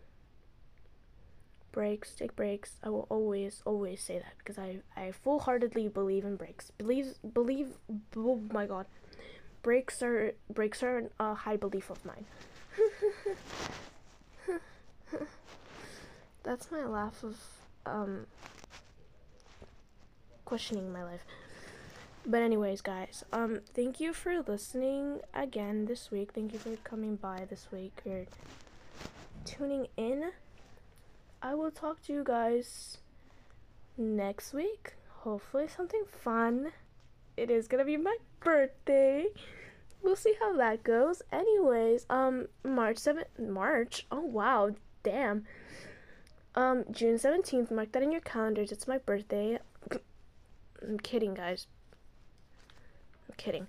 [1.70, 2.72] breaks, take breaks.
[2.82, 6.72] I will always, always say that because I, I full heartedly believe in breaks.
[6.76, 7.68] Believe, believe,
[8.16, 8.86] oh my god.
[9.62, 12.24] Breaks are, breaks are a high belief of mine.
[16.42, 17.36] That's my laugh of,
[17.84, 18.26] um,
[20.44, 21.24] questioning my life.
[22.26, 26.32] But anyways, guys, um, thank you for listening again this week.
[26.34, 28.26] Thank you for coming by this week or
[29.44, 30.32] tuning in.
[31.42, 32.98] I will talk to you guys
[33.96, 34.94] next week.
[35.20, 36.72] Hopefully something fun.
[37.36, 39.26] It is gonna be my birthday.
[40.02, 41.22] We'll see how that goes.
[41.30, 44.06] Anyways, um, March 7th, March?
[44.10, 45.44] Oh, wow, damn.
[46.54, 48.72] Um, June 17th, mark that in your calendars.
[48.72, 49.58] It's my birthday.
[50.82, 51.66] I'm kidding, guys.
[53.28, 53.66] I'm kidding.